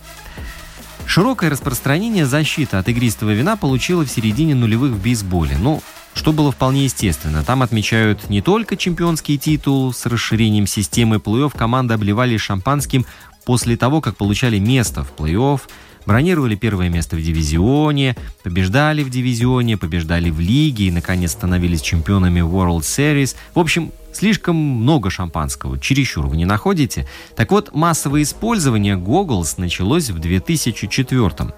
Широкое 1.12 1.50
распространение 1.50 2.24
защиты 2.24 2.78
от 2.78 2.88
игристого 2.88 3.34
вина 3.34 3.58
получила 3.58 4.02
в 4.02 4.10
середине 4.10 4.54
нулевых 4.54 4.92
в 4.92 5.02
бейсболе. 5.02 5.58
Ну, 5.58 5.82
что 6.14 6.32
было 6.32 6.52
вполне 6.52 6.84
естественно. 6.84 7.44
Там 7.44 7.60
отмечают 7.60 8.30
не 8.30 8.40
только 8.40 8.78
чемпионский 8.78 9.36
титул 9.36 9.92
с 9.92 10.06
расширением 10.06 10.66
системы 10.66 11.16
плей-офф, 11.16 11.54
команды 11.54 11.92
обливали 11.92 12.38
шампанским 12.38 13.04
после 13.44 13.76
того, 13.76 14.00
как 14.00 14.16
получали 14.16 14.58
место 14.58 15.04
в 15.04 15.12
плей-офф, 15.14 15.60
бронировали 16.06 16.54
первое 16.54 16.88
место 16.88 17.16
в 17.16 17.22
дивизионе, 17.22 18.16
побеждали 18.42 19.02
в 19.02 19.10
дивизионе, 19.10 19.76
побеждали 19.76 20.30
в 20.30 20.40
лиге 20.40 20.86
и, 20.86 20.90
наконец, 20.90 21.32
становились 21.32 21.82
чемпионами 21.82 22.40
World 22.40 22.80
Series. 22.80 23.36
В 23.54 23.58
общем, 23.58 23.92
слишком 24.12 24.56
много 24.56 25.10
шампанского, 25.10 25.78
чересчур 25.78 26.26
вы 26.26 26.36
не 26.36 26.44
находите? 26.44 27.06
Так 27.36 27.50
вот, 27.50 27.74
массовое 27.74 28.22
использование 28.22 28.96
Goggles 28.96 29.54
началось 29.56 30.10
в 30.10 30.18
2004 30.18 31.44
-м. 31.44 31.52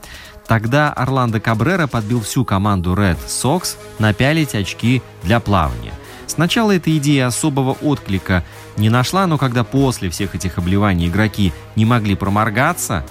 Тогда 0.46 0.92
Орландо 0.92 1.40
Кабрера 1.40 1.86
подбил 1.86 2.20
всю 2.20 2.44
команду 2.44 2.94
Red 2.94 3.18
Sox 3.26 3.76
напялить 3.98 4.54
очки 4.54 5.02
для 5.22 5.40
плавания. 5.40 5.92
Сначала 6.26 6.72
эта 6.72 6.96
идея 6.96 7.28
особого 7.28 7.72
отклика 7.72 8.44
не 8.76 8.90
нашла, 8.90 9.26
но 9.26 9.38
когда 9.38 9.64
после 9.64 10.10
всех 10.10 10.34
этих 10.34 10.58
обливаний 10.58 11.08
игроки 11.08 11.52
не 11.76 11.84
могли 11.84 12.14
проморгаться, 12.14 13.06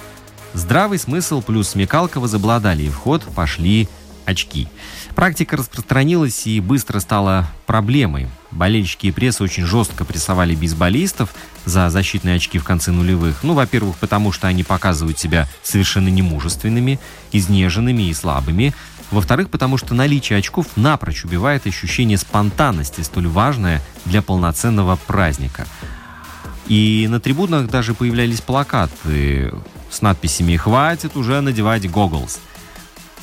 Здравый 0.53 0.99
смысл 0.99 1.41
плюс 1.41 1.69
смекалка 1.69 2.19
возобладали, 2.19 2.83
и 2.83 2.89
в 2.89 2.95
ход 2.95 3.23
пошли 3.35 3.87
очки. 4.25 4.67
Практика 5.15 5.57
распространилась 5.57 6.45
и 6.47 6.59
быстро 6.59 6.99
стала 6.99 7.47
проблемой. 7.65 8.27
Болельщики 8.51 9.07
и 9.07 9.11
пресса 9.11 9.43
очень 9.43 9.65
жестко 9.65 10.05
прессовали 10.05 10.55
бейсболистов 10.55 11.33
за 11.65 11.89
защитные 11.89 12.35
очки 12.35 12.59
в 12.59 12.63
конце 12.63 12.91
нулевых. 12.91 13.43
Ну, 13.43 13.53
во-первых, 13.53 13.97
потому 13.97 14.31
что 14.31 14.47
они 14.47 14.63
показывают 14.63 15.19
себя 15.19 15.47
совершенно 15.63 16.09
немужественными, 16.09 16.99
изнеженными 17.31 18.03
и 18.03 18.13
слабыми. 18.13 18.73
Во-вторых, 19.11 19.49
потому 19.49 19.77
что 19.77 19.93
наличие 19.93 20.39
очков 20.39 20.67
напрочь 20.75 21.25
убивает 21.25 21.67
ощущение 21.67 22.17
спонтанности, 22.17 23.01
столь 23.01 23.27
важное 23.27 23.81
для 24.05 24.21
полноценного 24.21 24.95
праздника. 25.07 25.67
И 26.67 27.07
на 27.09 27.19
трибунах 27.19 27.69
даже 27.69 27.93
появлялись 27.93 28.41
плакаты 28.41 29.51
с 29.93 30.01
надписями 30.01 30.55
«Хватит 30.57 31.15
уже 31.15 31.39
надевать 31.41 31.89
гоглс». 31.89 32.39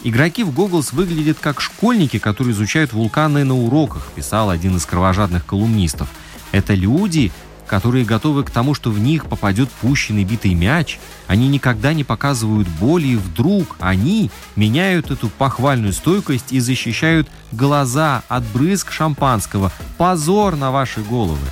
Игроки 0.02 0.44
в 0.44 0.52
Гоглс 0.52 0.92
выглядят 0.92 1.38
как 1.40 1.61
школьники, 1.61 2.18
которые 2.18 2.54
изучают 2.54 2.94
вулканы 2.94 3.44
на 3.44 3.54
уроках, 3.54 4.09
писал 4.14 4.48
один 4.48 4.76
из 4.76 4.87
кровожадных 4.87 5.44
колумнистов. 5.44 6.09
Это 6.52 6.72
люди, 6.72 7.30
которые 7.66 8.06
готовы 8.06 8.42
к 8.42 8.50
тому, 8.50 8.72
что 8.72 8.90
в 8.90 8.98
них 8.98 9.26
попадет 9.26 9.70
пущенный 9.70 10.24
битый 10.24 10.54
мяч. 10.54 10.98
Они 11.26 11.48
никогда 11.48 11.92
не 11.92 12.02
показывают 12.02 12.66
боли, 12.66 13.09
и 13.09 13.16
вдруг 13.16 13.76
они 13.78 14.30
меняют 14.56 15.11
эту 15.11 15.28
похвальную 15.28 15.92
стойкость 15.92 16.50
и 16.50 16.61
защищают 16.61 17.28
глаза 17.52 18.22
от 18.28 18.42
брызг 18.44 18.90
шампанского. 18.90 19.70
Позор 19.98 20.56
на 20.56 20.70
ваши 20.70 21.02
головы! 21.02 21.46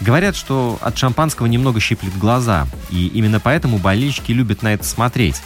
Говорят, 0.00 0.36
что 0.36 0.78
от 0.82 0.98
шампанского 0.98 1.46
немного 1.46 1.80
щиплет 1.80 2.16
глаза, 2.18 2.66
и 2.90 3.06
именно 3.08 3.40
поэтому 3.40 3.78
болельщики 3.78 4.32
любят 4.32 4.62
на 4.62 4.74
это 4.74 4.84
смотреть. 4.84 5.36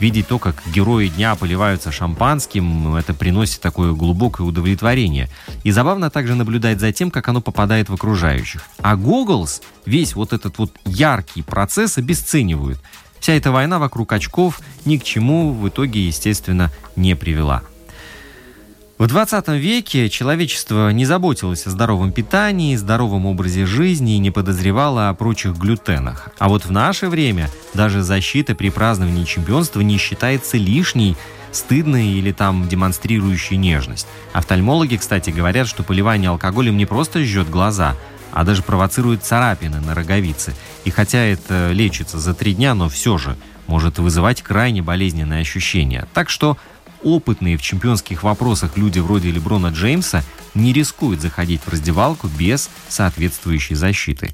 Видеть 0.00 0.26
то, 0.26 0.40
как 0.40 0.60
герои 0.74 1.06
дня 1.06 1.36
поливаются 1.36 1.92
шампанским, 1.92 2.96
это 2.96 3.14
приносит 3.14 3.60
такое 3.60 3.92
глубокое 3.92 4.44
удовлетворение. 4.44 5.28
И 5.62 5.70
забавно 5.70 6.10
также 6.10 6.34
наблюдать 6.34 6.80
за 6.80 6.92
тем, 6.92 7.12
как 7.12 7.28
оно 7.28 7.40
попадает 7.40 7.88
в 7.88 7.94
окружающих. 7.94 8.62
А 8.78 8.96
Гоглс 8.96 9.62
весь 9.86 10.16
вот 10.16 10.32
этот 10.32 10.58
вот 10.58 10.72
яркий 10.84 11.42
процесс 11.42 11.98
обесценивают. 11.98 12.80
Вся 13.20 13.34
эта 13.34 13.52
война 13.52 13.78
вокруг 13.78 14.12
очков 14.12 14.60
ни 14.84 14.96
к 14.96 15.04
чему 15.04 15.52
в 15.52 15.68
итоге, 15.68 16.04
естественно, 16.04 16.72
не 16.96 17.14
привела. 17.14 17.62
В 18.98 19.06
20 19.06 19.48
веке 19.48 20.08
человечество 20.08 20.90
не 20.90 21.06
заботилось 21.06 21.66
о 21.66 21.70
здоровом 21.70 22.12
питании, 22.12 22.76
здоровом 22.76 23.26
образе 23.26 23.66
жизни 23.66 24.14
и 24.14 24.18
не 24.18 24.30
подозревало 24.30 25.08
о 25.08 25.14
прочих 25.14 25.56
глютенах. 25.56 26.28
А 26.38 26.48
вот 26.48 26.66
в 26.66 26.70
наше 26.70 27.08
время 27.08 27.48
даже 27.74 28.02
защита 28.02 28.54
при 28.54 28.70
праздновании 28.70 29.24
чемпионства 29.24 29.80
не 29.80 29.96
считается 29.96 30.56
лишней, 30.56 31.16
стыдной 31.52 32.06
или 32.08 32.32
там 32.32 32.68
демонстрирующей 32.68 33.56
нежность. 33.56 34.06
Офтальмологи, 34.34 34.96
кстати, 34.96 35.30
говорят, 35.30 35.66
что 35.68 35.82
поливание 35.82 36.30
алкоголем 36.30 36.76
не 36.76 36.86
просто 36.86 37.24
жжет 37.24 37.50
глаза, 37.50 37.96
а 38.30 38.44
даже 38.44 38.62
провоцирует 38.62 39.24
царапины 39.24 39.80
на 39.80 39.94
роговице. 39.94 40.54
И 40.84 40.90
хотя 40.90 41.18
это 41.18 41.72
лечится 41.72 42.18
за 42.18 42.34
три 42.34 42.54
дня, 42.54 42.74
но 42.74 42.88
все 42.88 43.18
же 43.18 43.36
может 43.66 43.98
вызывать 43.98 44.42
крайне 44.42 44.82
болезненные 44.82 45.40
ощущения. 45.40 46.06
Так 46.14 46.28
что 46.28 46.56
опытные 47.02 47.56
в 47.56 47.62
чемпионских 47.62 48.22
вопросах 48.22 48.76
люди 48.76 48.98
вроде 48.98 49.30
Леброна 49.30 49.68
Джеймса 49.68 50.22
не 50.54 50.72
рискуют 50.72 51.20
заходить 51.20 51.62
в 51.62 51.68
раздевалку 51.68 52.28
без 52.28 52.70
соответствующей 52.88 53.74
защиты. 53.74 54.30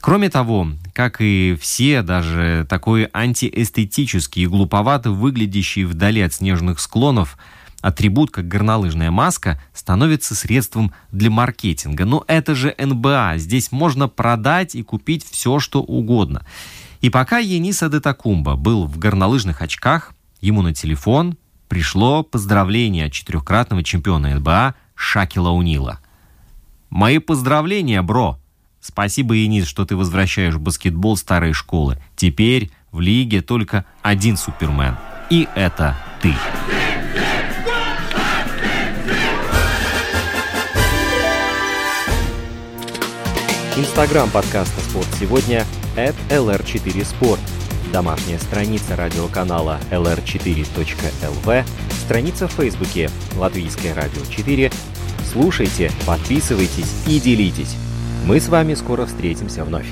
Кроме 0.00 0.30
того, 0.30 0.68
как 0.94 1.20
и 1.20 1.56
все, 1.60 2.02
даже 2.02 2.66
такой 2.68 3.08
антиэстетический 3.12 4.44
и 4.44 4.46
глуповато 4.46 5.10
выглядящий 5.10 5.84
вдали 5.84 6.20
от 6.20 6.32
снежных 6.32 6.80
склонов 6.80 7.36
атрибут, 7.80 8.30
как 8.30 8.48
горнолыжная 8.48 9.10
маска, 9.10 9.60
становится 9.72 10.34
средством 10.34 10.92
для 11.12 11.30
маркетинга. 11.30 12.04
Но 12.04 12.24
это 12.26 12.54
же 12.54 12.74
НБА, 12.78 13.34
здесь 13.36 13.70
можно 13.72 14.08
продать 14.08 14.74
и 14.74 14.82
купить 14.82 15.24
все, 15.28 15.58
что 15.58 15.82
угодно. 15.82 16.44
И 17.00 17.10
пока 17.10 17.38
Ениса 17.38 17.88
Детакумба 17.88 18.56
был 18.56 18.86
в 18.86 18.98
горнолыжных 18.98 19.62
очках, 19.62 20.12
ему 20.40 20.62
на 20.62 20.74
телефон 20.74 21.36
пришло 21.68 22.22
поздравление 22.22 23.06
от 23.06 23.12
четырехкратного 23.12 23.84
чемпиона 23.84 24.34
НБА 24.36 24.74
Шакила 24.94 25.50
Унила. 25.50 26.00
«Мои 26.90 27.18
поздравления, 27.18 28.02
бро! 28.02 28.38
Спасибо, 28.80 29.34
Енис, 29.34 29.66
что 29.66 29.84
ты 29.84 29.96
возвращаешь 29.96 30.56
баскетбол 30.56 31.16
старой 31.16 31.52
школы. 31.52 31.98
Теперь 32.16 32.70
в 32.90 33.00
лиге 33.00 33.42
только 33.42 33.84
один 34.02 34.36
супермен. 34.36 34.96
И 35.30 35.46
это 35.54 35.96
ты!» 36.22 36.34
Инстаграм 43.76 44.28
подкаста 44.30 44.80
«Спорт 44.80 45.06
сегодня» 45.20 45.64
at 45.94 46.16
lr4sport. 46.30 47.38
Домашняя 47.92 48.38
страница 48.38 48.96
радиоканала 48.96 49.78
lr4.lv, 49.90 51.64
страница 52.04 52.46
в 52.46 52.52
Фейсбуке 52.52 53.10
«Латвийское 53.36 53.94
радио 53.94 54.20
4». 54.20 54.72
Слушайте, 55.32 55.90
подписывайтесь 56.06 57.06
и 57.06 57.18
делитесь. 57.18 57.76
Мы 58.26 58.40
с 58.40 58.48
вами 58.48 58.74
скоро 58.74 59.06
встретимся 59.06 59.64
вновь. 59.64 59.88